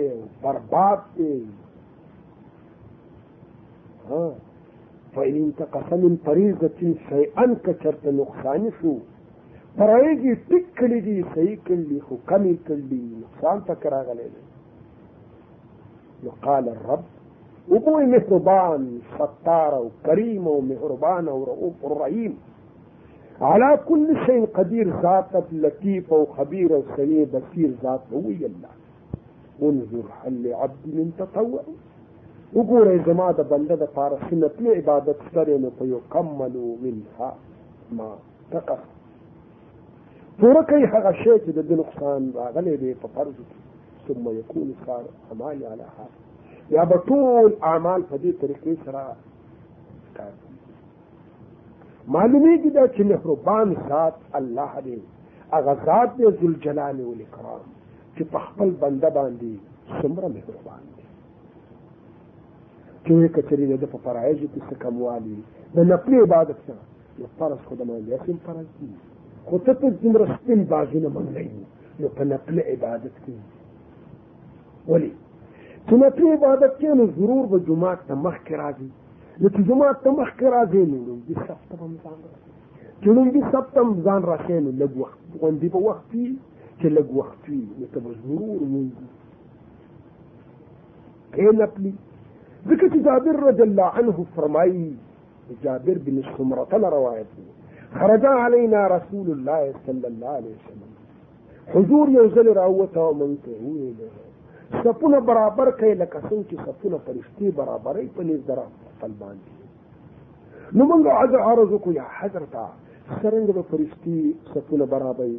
برباد 0.43 1.01
دی 1.17 1.37
فإن 5.15 5.45
تقسم 5.61 6.01
من 6.07 6.15
فريضة 6.25 6.81
شيئا 7.09 7.45
كچرت 7.65 8.05
نقصان 8.21 8.63
شو 8.79 8.93
فرایږي 9.77 10.33
ټیک 10.49 10.65
کړي 10.81 10.99
دي 11.07 11.17
صحیح 11.35 11.55
کړي 11.67 11.99
خو 12.07 12.15
کمی 12.31 12.55
کړي 12.67 13.03
نقصان 13.25 13.61
تک 13.69 13.87
راغلی 13.97 14.29
دی 14.35 14.43
نو 16.25 16.37
قال 16.47 16.69
الرب 16.75 17.03
وبوي 17.71 18.07
مهربان 18.07 18.99
شطاره 19.19 19.81
وكريمة 19.91 20.49
ومهربانة 20.51 21.33
ورؤوف 21.35 21.75
رحيم 21.85 22.39
على 23.41 23.79
كل 23.89 24.17
شيء 24.27 24.47
قدير 24.55 25.01
ذاتك 25.01 25.45
لطيفة 25.53 26.17
وخبيرة 26.17 26.75
وسميع 26.77 27.25
بصير 27.25 27.75
ذات 27.83 28.01
هو 28.13 28.19
الله 28.19 28.69
انظر 29.63 30.03
هل 30.25 30.55
عبد 30.55 30.87
من 30.87 31.13
تطوع 31.19 31.61
وګوره 32.55 33.05
زما 33.07 33.31
د 33.33 33.41
بنده 33.51 33.75
د 33.75 33.85
پاره 33.97 34.19
عباده 34.77 35.15
سريه 35.35 35.71
فيكملوا 35.79 36.77
منها 36.85 37.33
ما 37.93 38.15
تقه 38.51 38.79
فركي 40.39 40.67
کوي 40.71 40.85
هغه 40.93 41.13
شی 41.23 41.35
چې 41.45 41.73
نقصان 41.83 42.33
راغلی 42.35 42.95
ثم 44.09 44.25
يكون 44.39 44.75
صار 44.87 45.05
امالي 45.33 45.67
على 45.67 45.83
حال 45.97 46.11
یا 46.71 46.85
به 46.91 46.97
ټول 47.09 47.51
اعمال 47.71 48.03
په 48.11 48.17
دې 48.23 48.33
طریقې 48.41 48.75
سره 48.85 49.05
معلومیږي 52.17 52.71
دا 52.77 52.85
چې 52.95 53.03
مهربان 53.13 53.69
ذات 53.89 54.17
الله 54.41 54.73
دی 54.87 54.99
هغه 55.53 55.73
ذات 55.89 56.11
دی 56.17 56.25
ذوالجلال 56.39 56.97
والاکرام 57.01 57.63
چې 58.17 58.23
په 58.33 58.39
خپل 58.47 58.71
بنده 58.83 59.11
باندې 59.19 59.53
څومره 60.01 60.29
مهربان 60.37 60.83
دی 60.97 61.05
چې 63.05 63.15
کچرې 63.35 63.67
د 63.83 63.91
په 63.95 63.99
فرایضو 64.05 64.47
کې 64.53 64.61
څه 64.69 64.75
کموالی 64.83 65.39
د 65.75 65.79
نفلي 65.91 66.17
عبادت 66.27 66.59
سره 66.69 66.83
یو 67.23 67.27
فرض 67.39 67.59
خو 67.67 67.75
د 67.81 67.91
مالیاسیم 67.91 68.37
فرض 68.47 68.65
دی 68.81 68.93
خو 69.51 69.59
ته 69.67 69.73
په 69.81 69.91
دومره 70.05 70.39
سپین 70.39 70.65
بازونه 70.73 71.09
منلی 71.19 71.51
نو 72.01 72.09
په 72.17 72.23
نفلي 72.33 72.61
عبادت 72.73 73.15
کې 73.25 73.37
ولې 74.89 75.11
سنتي 75.91 76.25
عبادت 76.35 76.77
کې 76.77 76.95
نو 76.99 77.05
ضرور 77.15 77.49
به 77.53 77.59
جمعه 77.65 77.97
ته 78.11 78.17
مخ 78.27 78.37
کې 78.45 78.61
راځي 78.61 78.87
لکه 79.47 79.65
جمعه 79.71 79.97
ته 80.05 80.13
مخ 80.21 80.31
کې 80.39 80.53
راځي 80.55 80.85
نو 80.93 81.17
د 81.27 81.41
سفته 81.49 81.81
هم 81.81 81.91
ځان 82.05 82.15
چې 83.03 83.17
نو 83.19 83.25
د 83.35 83.43
سفته 83.57 83.83
هم 83.85 83.91
ځان 84.07 84.23
راځي 84.31 84.61
نو 84.67 84.71
لږ 84.85 84.93
وخت 85.03 85.19
باندې 85.43 85.67
په 85.77 85.85
وخت 85.89 86.09
چې 86.81 86.89
لږ 86.97 87.09
وخت 87.21 87.43
وي 87.51 87.61
نو 87.83 87.91
ته 87.97 88.07
ضرور 88.07 88.65
مونږ 88.71 91.37
ايه 91.39 91.53
نقلي 91.61 91.93
ذكر 92.73 92.93
جابر 93.11 93.39
رضی 93.53 93.63
الله 93.69 93.89
عنه 94.03 94.19
فرمائي 94.41 94.87
جابر 95.69 95.97
بن 96.11 96.17
روایت 96.27 96.77
رواية 96.99 97.87
خرج 98.03 98.25
علينا 98.45 98.81
رسول 98.99 99.27
الله 99.39 99.63
صلى 99.87 100.07
الله 100.13 100.33
عليه 100.43 100.55
وسلم 100.61 100.93
حضور 101.75 102.07
يوزل 102.21 102.47
راوته 102.63 103.03
ومن 103.11 103.31
تهوه 103.49 104.15
سپونه 104.73 105.21
برابر 105.21 105.69
لکه 105.95 106.21
څنګه 106.29 106.45
چې 106.49 106.57
سپونه 106.67 106.97
فرشتي 107.07 107.51
برابرې 107.59 108.07
په 108.17 108.23
نس 108.29 108.41
درا 108.49 108.65
کی 108.77 108.93
سپن 109.01 109.43
نو 110.79 110.85
موږ 110.91 111.09
عز 111.21 111.35
عرض 111.49 111.73
کو 111.85 111.93
یا 111.99 112.07
حضرت 112.21 112.55
فرشتي 113.71 114.19
سپونه 114.55 114.87
برابرې 114.95 115.37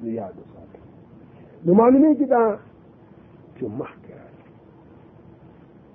نو 0.00 0.08
یاد 0.20 0.34
وساتئ 0.40 0.80
نو 1.64 1.70
معلومېږي 1.80 2.26
دا 2.34 2.44
چې 3.56 3.64
مخکې 3.80 4.12
راځي 4.20 4.44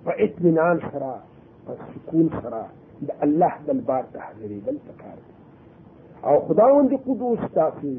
په 0.05 0.11
اطمینان 0.25 0.77
سره 0.91 1.11
په 1.65 1.71
سکون 1.93 2.27
سره 2.41 2.61
د 3.07 3.09
الله 3.25 3.53
دلبار 3.67 4.03
ته 4.13 4.19
حاضرېدل 4.27 4.75
پکار 4.87 5.17
دي 5.25 5.33
او 6.27 6.35
خداوند 6.47 6.89
قدوس 7.07 7.39
تاسو 7.59 7.91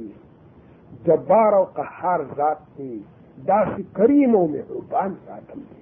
جبار 1.05 1.53
او 1.59 1.65
قهار 1.77 2.21
ذات 2.39 2.61
دی 2.77 2.93
داسې 3.53 3.81
کریم 3.97 4.31
او 4.39 4.45
مهربان 4.55 5.11
ساتم 5.27 5.61
دی 5.71 5.80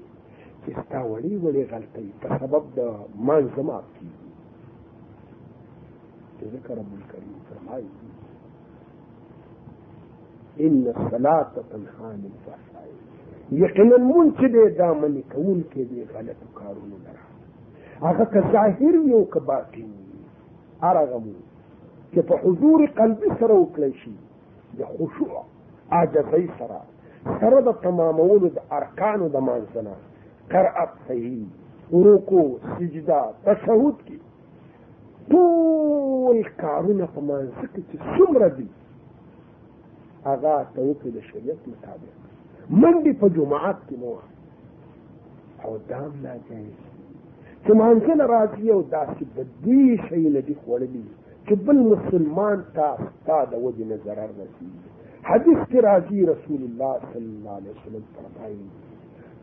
چې 0.65 0.71
ستا 0.79 1.01
وړې 1.11 1.33
وړې 1.45 1.63
غلطۍ 1.73 2.07
په 2.21 2.29
سبب 2.41 2.63
د 2.79 2.81
منځ 3.29 3.47
معاف 3.69 3.87
کېږي 3.97 4.27
چې 6.37 6.45
ذکر 6.55 6.75
رب 6.81 6.93
الکریم 6.99 7.37
فرمایي 7.49 7.91
ان 10.67 10.75
الصلاة 10.95 11.53
تنهى 11.71 12.07
عن 12.13 12.23
الفحشاء 12.31 12.87
یقینا 13.65 13.97
مونږ 14.11 14.29
چې 14.39 14.47
دی 14.55 14.65
دا 14.81 14.91
منې 15.01 15.23
کوونکی 15.33 15.83
دی 15.91 16.01
غلطو 16.13 16.47
کارونو 16.59 16.97
نه 17.05 17.13
هغه 18.07 18.25
که 18.33 18.41
ظاهر 18.55 18.95
وي 19.05 19.13
او 19.19 19.23
که 19.33 19.41
باطن 19.51 19.89
وي 19.97 20.19
هر 20.85 20.97
هغه 21.03 21.19
مونږ 21.27 21.43
چې 22.13 22.21
په 22.29 22.35
حضور 22.45 22.79
قلبي 23.01 23.29
سره 23.41 23.55
وکړی 23.63 23.93
شي 24.03 24.15
د 24.79 24.81
خشوع 24.93 25.39
عاجزۍ 25.95 26.47
سره 26.59 26.79
سره 27.41 27.59
د 27.69 27.71
تمامولو 27.87 28.47
د 28.57 28.59
ارکانو 28.81 29.27
د 29.35 29.37
مانځ 29.49 29.73
نه 29.87 29.95
قرأت 30.53 30.89
صحیح 31.09 31.47
رکو 32.05 32.43
سجده 32.79 33.19
تشهود 33.47 33.99
کې 34.07 34.17
ټول 35.33 36.39
کارونه 36.63 37.09
په 37.17 37.25
مانځه 37.31 37.67
کې 37.75 37.83
چې 37.91 37.97
څومره 38.15 38.49
دي 38.59 38.69
هغه 40.29 40.55
ته 40.77 40.81
وکړي 40.89 41.11
د 41.17 41.19
شریعت 41.31 41.63
مطابق 41.73 42.15
منډې 42.81 43.13
په 43.23 43.27
جماعت 43.39 43.79
کې 43.87 43.97
مو 44.01 44.15
او 45.67 45.73
دام 45.93 46.11
ناجایز 46.27 46.79
چې 47.65 47.71
مانځه 47.81 48.13
نه 48.21 48.27
راځي 48.35 48.67
او 48.77 48.81
داسې 48.97 49.25
بدي 49.37 49.85
شی 50.09 50.25
نه 50.35 50.41
دي 50.47 50.55
خوړلي 50.61 51.05
چې 51.47 51.55
بل 51.67 51.79
مسلمان 51.95 52.59
ته 52.77 52.89
ستا 53.15 53.39
د 53.51 53.53
وجې 53.65 53.85
نه 53.91 53.97
ضرر 54.05 54.31
رسېږي 54.41 54.87
حدیث 55.31 55.59
کې 55.71 55.79
راځي 55.91 56.21
رسول 56.35 56.61
الله 56.69 56.97
صلی 57.15 57.33
الله 57.35 57.55
علیه 57.63 57.75
وسلم 57.79 58.05
فرمایي 58.19 58.61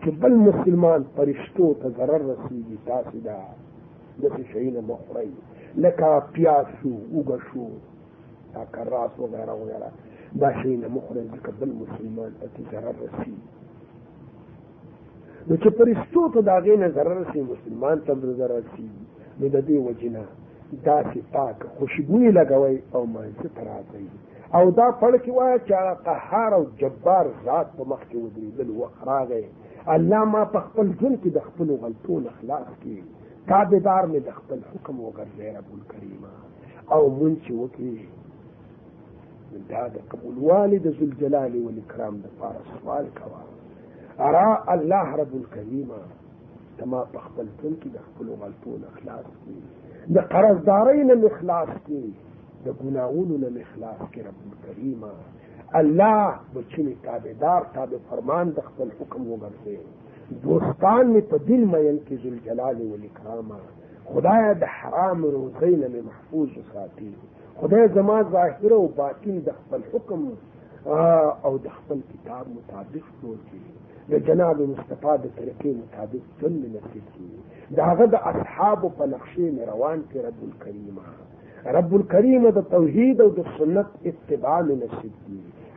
چې 0.04 0.12
بل 0.22 0.34
مسلمان 0.46 1.04
پرشتو 1.16 1.72
ته 1.82 1.90
ضرر 1.98 2.24
رسیږي 2.30 2.78
تاسو 2.88 3.20
دا 3.28 3.38
داسې 4.22 4.44
شیونه 4.52 4.82
مه 4.82 4.96
خورئ 5.08 5.28
لکه 5.84 6.10
پیاز 6.36 6.68
شو 6.82 6.92
اوږه 7.16 7.40
شو 7.50 7.68
دا 8.56 8.64
کراس 8.76 9.12
وغیره 9.24 9.54
وغیره 9.62 9.90
دا 10.44 10.50
شیونه 10.62 10.88
مه 10.98 11.02
خورئ 11.08 11.26
ځکه 11.34 11.52
بل 11.62 11.72
مسلمان 11.82 12.32
پکې 12.40 12.64
ضرر 12.72 12.96
رسیږي 13.06 13.42
نو 15.48 15.58
چې 15.58 15.70
پرشتو 15.80 16.22
ته 16.34 16.42
د 16.42 16.50
هغې 16.50 16.78
نه 16.78 16.90
ضرر 17.00 17.16
رسي 17.24 17.42
مسلمان 17.48 18.00
ته 18.06 18.14
هم 18.14 18.20
ضرر 18.44 18.60
رسیږي 18.64 19.40
نو 19.40 19.48
د 19.56 19.66
دې 19.70 19.84
وجې 19.88 20.10
نه 20.12 20.24
داسې 20.86 21.20
پاک 21.36 21.58
خوشبویي 21.80 22.32
لګوئ 22.32 22.78
او 22.94 23.02
مانځه 23.06 23.50
ته 23.58 23.68
راځئ 23.72 24.56
او 24.58 24.64
دا 24.80 24.88
پړ 25.02 25.14
کې 25.24 25.32
وایه 25.38 25.60
چې 25.68 25.74
هغه 25.74 25.94
قهار 25.94 26.54
او 26.58 26.64
جبار 26.82 27.26
ذات 27.46 27.68
په 27.78 27.84
مخ 27.92 28.02
کې 28.10 28.18
ودرېدل 28.24 28.70
وخت 28.82 29.04
راغی 29.12 29.46
الله 29.94 30.24
ما 30.34 30.44
په 30.54 30.60
خپل 30.68 30.86
ژوند 31.00 31.16
کې 31.22 31.30
د 31.34 31.40
خپل 31.48 31.68
غلطونو 31.82 32.30
خلاص 32.40 32.66
کړي 32.82 33.00
تابعدار 33.50 34.04
مې 34.12 34.20
د 34.28 34.30
خپل 34.38 34.60
حکم 34.70 34.96
وګرځي 35.06 35.50
رب 35.58 35.70
الکریم 35.78 36.24
او 36.94 37.02
مونږ 37.18 37.36
چې 37.46 37.52
وکړي 37.62 37.96
دا 39.72 39.84
د 39.96 39.98
قبول 40.12 40.36
والد 40.48 40.86
ذل 40.98 41.12
جلال 41.22 41.54
والاکرام 41.66 42.14
د 42.24 42.28
پاره 42.40 42.62
سوال 42.72 43.06
کوا 43.20 43.42
ارا 44.28 44.48
الله 44.76 45.08
رب 45.22 45.34
الکریم 45.42 45.90
تما 46.78 47.02
په 47.14 47.20
خپل 47.26 47.46
ژوند 47.58 47.78
کې 47.82 47.90
د 47.96 47.98
خپل 48.08 48.28
غلطونو 48.42 48.88
خلاص 48.98 49.28
کړي 49.42 49.60
د 50.16 50.18
قرضدارۍ 50.34 51.00
نه 51.10 51.30
خلاص 51.40 51.72
کړي 51.88 52.12
د 52.66 52.68
ګناوونو 52.82 53.36
نه 53.44 53.64
خلاص 53.74 54.00
کړي 54.12 54.22
رب 54.30 54.42
الکریم 54.50 55.02
اللہ 55.80 56.30
بچنی 56.54 56.94
کاب 57.02 57.28
دار 57.42 57.62
صاب 57.74 57.94
فرمان 58.10 58.50
دخم 58.58 58.90
حکم 59.00 59.28
وګرځي 59.32 59.78
دوستان 60.44 61.06
می 61.14 61.22
په 61.30 61.38
دل 61.48 61.64
مین 61.72 61.98
کې 62.08 62.16
ذل 62.24 62.38
جلال 62.46 62.76
و 62.76 62.78
کی 62.78 62.86
ذلجلال 62.86 63.02
لکھرامہ 63.04 63.58
خدا 64.14 64.36
دحرام 64.62 65.22
می 65.22 66.02
محفوظ 66.10 66.50
ساتي 66.74 67.12
خدای 67.62 67.88
زما 67.94 68.22
ظاهر 68.32 68.72
او 68.74 68.88
باطن 68.96 69.40
د 69.48 69.58
خپل 69.62 69.82
حکم 69.94 70.24
او 71.48 71.58
د 71.58 71.68
خپل 71.78 72.00
کتاب 72.14 72.50
مطابق 72.58 73.10
جوړ 73.24 73.38
کړي 73.50 74.14
د 74.14 74.24
جناب 74.28 74.60
مصطفی 74.74 75.18
د 75.26 75.36
طریقې 75.40 75.72
مطابق 75.82 76.42
ضلم 76.42 76.62
نصیب 76.76 77.06
کړي 77.16 77.76
دا 77.82 77.92
غد 78.02 78.16
اصحاب 78.34 78.82
په 78.82 78.94
پنقشے 79.02 79.50
روان 79.74 80.06
کے 80.12 80.22
رب 80.30 80.44
الکریمہ 80.50 81.10
رب 81.80 81.94
الکریم 81.98 82.44
د 82.56 82.68
توحید 82.72 83.22
اور 83.22 83.30
دسنت 83.42 84.00
اقتباء 84.14 84.60
میں 84.72 84.82
نصیب 84.86 85.12
کړي 85.12 85.42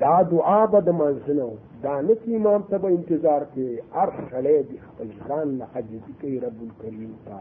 دا 0.00 0.16
دعا 0.32 0.62
به 0.72 0.80
د 0.88 0.90
منځنو 1.00 1.50
دا 1.84 1.94
نه 2.06 2.14
چې 2.20 2.28
امام 2.40 2.62
ته 2.70 2.76
به 2.82 2.88
انتظار 2.98 3.42
کوي 3.52 3.74
هر 3.96 4.08
سړی 4.30 4.58
د 4.68 4.72
خپل 4.86 5.08
ځان 5.28 5.46
نه 5.60 5.64
عجزي 5.78 6.12
کوي 6.20 6.36
رب 6.44 6.58
الکریم 6.66 7.12
ته 7.26 7.38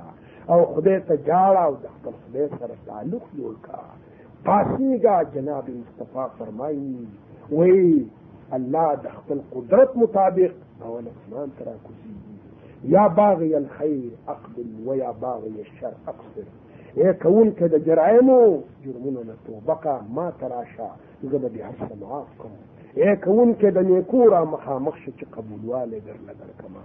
او 0.51 0.59
خدای 0.73 0.97
ته 1.07 1.15
جاړه 1.29 1.59
او 1.67 1.73
د 1.83 1.85
خپل 1.95 2.13
خدای 2.23 2.47
سره 2.59 2.75
تعلق 2.87 3.23
جوړ 3.37 3.53
کا 3.67 3.81
پاسیگا 4.45 5.17
جناب 5.35 5.65
مصطفی 5.79 6.25
فرمائی 6.37 6.83
وی 7.57 7.87
اللہ 8.57 8.87
دخل 9.05 9.39
قدرت 9.55 9.91
مطابق 10.03 10.51
اول 10.85 11.05
اسمان 11.13 11.47
ترا 11.57 11.73
کسی 11.87 12.13
یا 12.95 13.05
باغی 13.19 13.51
الخیر 13.61 14.11
اقبل 14.33 14.69
ویا 14.85 15.11
باغی 15.25 15.53
الشر 15.65 15.93
اقصر 16.11 16.45
ای 16.95 17.13
کون 17.13 17.51
که 17.55 17.67
د 17.67 17.77
جرایمو 17.85 18.61
جرمونو 18.85 19.23
نه 19.23 19.33
توبه 19.47 19.75
کا 19.83 20.01
ما 20.15 20.31
ته 20.31 20.47
راشه 20.47 20.89
زه 21.23 21.37
به 21.37 21.49
دې 21.49 21.61
هر 21.61 21.73
څه 21.87 21.95
معاف 22.01 22.29
کړم 22.39 22.57
ای 22.95 23.15
کون 23.15 23.53
که 23.55 23.71
د 23.71 23.77
نیکو 23.77 24.25
را 24.29 24.45
مخامخ 24.45 24.95
شه 24.97 25.11
چې 25.17 25.25
قبولوالی 25.35 25.99
درله 25.99 26.33
درکمه 26.41 26.83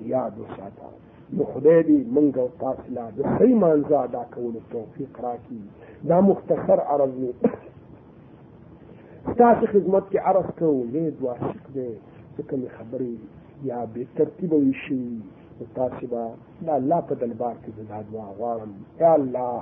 یاد 0.00 0.32
وساته 0.38 0.86
نو 1.32 1.44
خدای 1.44 1.82
دې 1.88 1.98
مونږ 2.14 2.34
او 2.38 2.48
تاسو 2.60 2.86
لا 2.94 3.06
د 3.10 3.18
صحیح 3.22 3.56
مانزه 3.62 3.96
ادا 4.06 4.22
کولو 4.34 4.60
توفیق 4.72 5.12
راکړي 5.24 5.62
دا 6.08 6.20
مختصر 6.20 6.78
عرض 6.92 7.12
دی 7.20 7.30
تاسو 9.42 9.66
خدمت 9.72 10.04
کې 10.10 10.18
عرض 10.28 10.48
کوم 10.58 10.88
دې 10.94 11.04
دوه 11.18 11.34
شک 11.48 11.64
دې 11.76 11.90
چې 12.36 12.40
کوم 12.50 12.60
خبرې 12.78 13.14
یا 13.64 13.80
به 13.94 14.02
ترتیب 14.18 14.52
وي 14.52 14.72
شي 14.86 15.02
تاسو 15.78 16.02
به 16.12 16.22
د 16.66 16.68
الله 16.80 17.00
په 17.08 17.14
دلبار 17.22 17.54
کې 17.62 17.70
دا 17.78 17.98
دعا 18.12 18.28
غواړم 18.38 18.70
یا 19.02 19.12
الله 19.20 19.56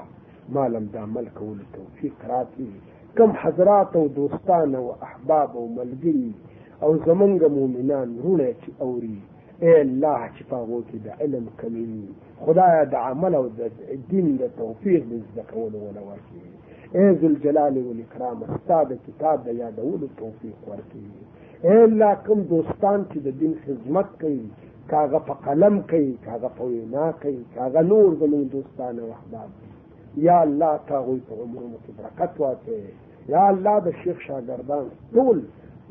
مالم 0.57 0.84
دا 0.94 1.01
عمل 1.07 1.26
کول 1.38 1.59
توفیق 1.78 2.16
راکړي 2.32 2.72
کم 3.16 3.30
حضرات 3.42 3.90
او 3.99 4.05
دوستان 4.20 4.68
او 4.80 4.86
احباب 5.09 5.49
او 5.59 5.64
ملګري 5.78 6.28
او 6.84 6.90
زمونږ 7.07 7.40
مؤمنان 7.59 8.09
رونه 8.24 8.49
چې 8.62 8.70
اوري 8.84 9.18
اے 9.64 9.72
الله 9.86 10.20
چې 10.34 10.42
پاغو 10.53 10.78
کې 10.88 10.99
د 11.07 11.09
علم 11.22 11.44
کمی 11.61 11.92
خدایا 12.44 12.82
د 12.92 12.94
عمل 13.09 13.32
او 13.40 13.46
د 13.59 13.61
دین 14.11 14.26
د 14.40 14.42
توفیق 14.62 15.01
د 15.11 15.12
زده 15.28 15.44
کولو 15.53 15.78
ولا 15.86 16.03
ورکړي 16.11 16.49
اے 16.96 17.05
ذل 17.20 17.34
جلال 17.44 17.74
و 17.82 17.90
الاکرام 17.94 18.36
استاد 18.55 18.88
کتاب 19.07 19.36
د 19.46 19.49
یادولو 19.62 20.07
توفیق 20.22 20.57
ورکړي 20.70 21.11
اے 21.66 21.76
الله 21.88 22.12
کوم 22.26 22.38
دوستان 22.55 22.99
چې 23.11 23.18
د 23.26 23.28
دین 23.40 23.53
خدمت 23.64 24.09
کوي 24.22 24.46
كاغا 24.89 25.18
قلم 25.18 25.80
كي 25.80 26.16
كاغا 26.24 26.49
قوينا 26.59 27.14
كي 27.20 27.45
كاغا 27.55 27.80
نور 27.82 28.14
بنو 28.14 28.43
دوستان 28.43 28.97
وحباب 29.01 29.51
يا 30.26 30.39
الله 30.45 30.74
تاغوي 30.91 31.20
في 31.26 31.32
عمر 31.41 31.62
متبركات 31.74 32.32
واتي 32.43 32.80
يا 33.32 33.43
الله 33.51 33.76
بالشيخ 33.84 34.16
شاگردان 34.26 34.86
طول 35.14 35.39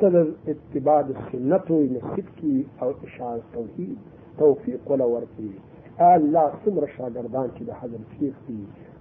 تدر 0.01 0.27
اتباد 0.51 1.07
السنة 1.15 1.67
ونسيبك 1.77 2.39
او 2.81 2.89
اشعاء 3.05 3.35
التوحيد 3.43 3.97
توفيق 4.39 4.81
ولا 4.91 5.05
ورقي 5.13 5.49
يا 5.99 6.09
الله 6.17 6.47
سمر 6.63 6.85
شاگردان 6.97 7.47
كده 7.59 7.73
حضر 7.81 7.99
الشيخ 8.11 8.35
دي 8.47 8.59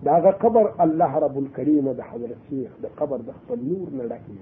داغا 0.08 0.30
قبر 0.42 0.64
الله 0.84 1.12
رب 1.24 1.38
الكريم 1.44 1.86
ده 1.98 2.02
حضر 2.10 2.30
الشيخ 2.38 2.70
ده 2.82 2.88
قبر 3.00 3.16
ده 3.26 3.32
خطل 3.38 3.58
نور 3.70 3.88
نلاكي 3.98 4.38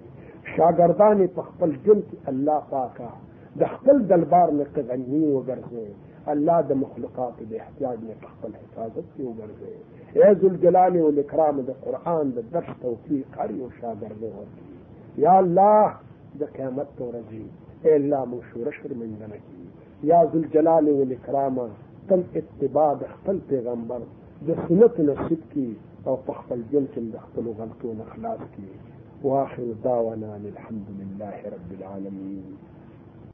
شاگردان 0.57 1.19
تخطل 1.37 1.73
جنت 1.87 2.11
الله 2.31 2.61
فاكا 2.71 3.11
د 3.59 3.63
خپل 3.75 3.97
دلبار 4.11 4.49
میں 4.59 4.65
قنی 4.75 5.23
و 5.35 5.39
غرضیں 5.49 5.93
اللہ 6.33 6.59
د 6.69 6.73
مخلقات 6.83 7.35
احتیاج 7.61 7.99
میں 8.07 8.15
خپل 8.31 8.51
حفاظت 8.63 9.07
کی 9.17 9.25
ورضیں 9.39 9.77
اے 10.19 10.29
ذل 10.41 10.41
جلال 10.41 10.41
ظل 10.41 10.59
جلانے 10.65 11.01
والام 11.05 11.61
دقان 11.69 12.31
دستوں 12.37 12.95
کی 13.05 13.21
کاری 13.37 13.59
و 13.67 13.69
شادر 13.81 14.13
نے 14.23 14.31
ہوتی 14.37 15.23
یا 15.27 15.35
اللہ 15.45 15.81
دمت 16.41 17.01
و 17.07 17.11
رضی 17.19 17.45
اے 17.85 17.95
اللہ 18.01 18.23
یا 20.11 20.21
ذل 20.33 20.45
جلال 20.55 20.85
جلانے 20.93 21.15
اکرام 21.21 21.57
تم 22.09 22.21
اتباع 22.43 22.91
د 23.01 23.05
خپل 23.15 23.37
پیغمبر 23.55 24.01
د 24.47 24.63
سنت 24.67 24.95
نصیب 25.11 25.43
کی 25.55 25.67
او 26.07 26.13
خپل 26.27 26.69
جن 26.75 26.87
اور 26.87 26.87
پختل 26.93 27.09
دلچم 27.09 27.11
دختلغل 27.17 28.01
خلاص 28.13 28.43
کی 28.57 28.67
واخر 29.31 29.67
دعوانا 29.91 30.35
الحمد 30.53 30.91
لله 31.01 31.37
رب 31.59 31.71
العالمين 31.81 32.74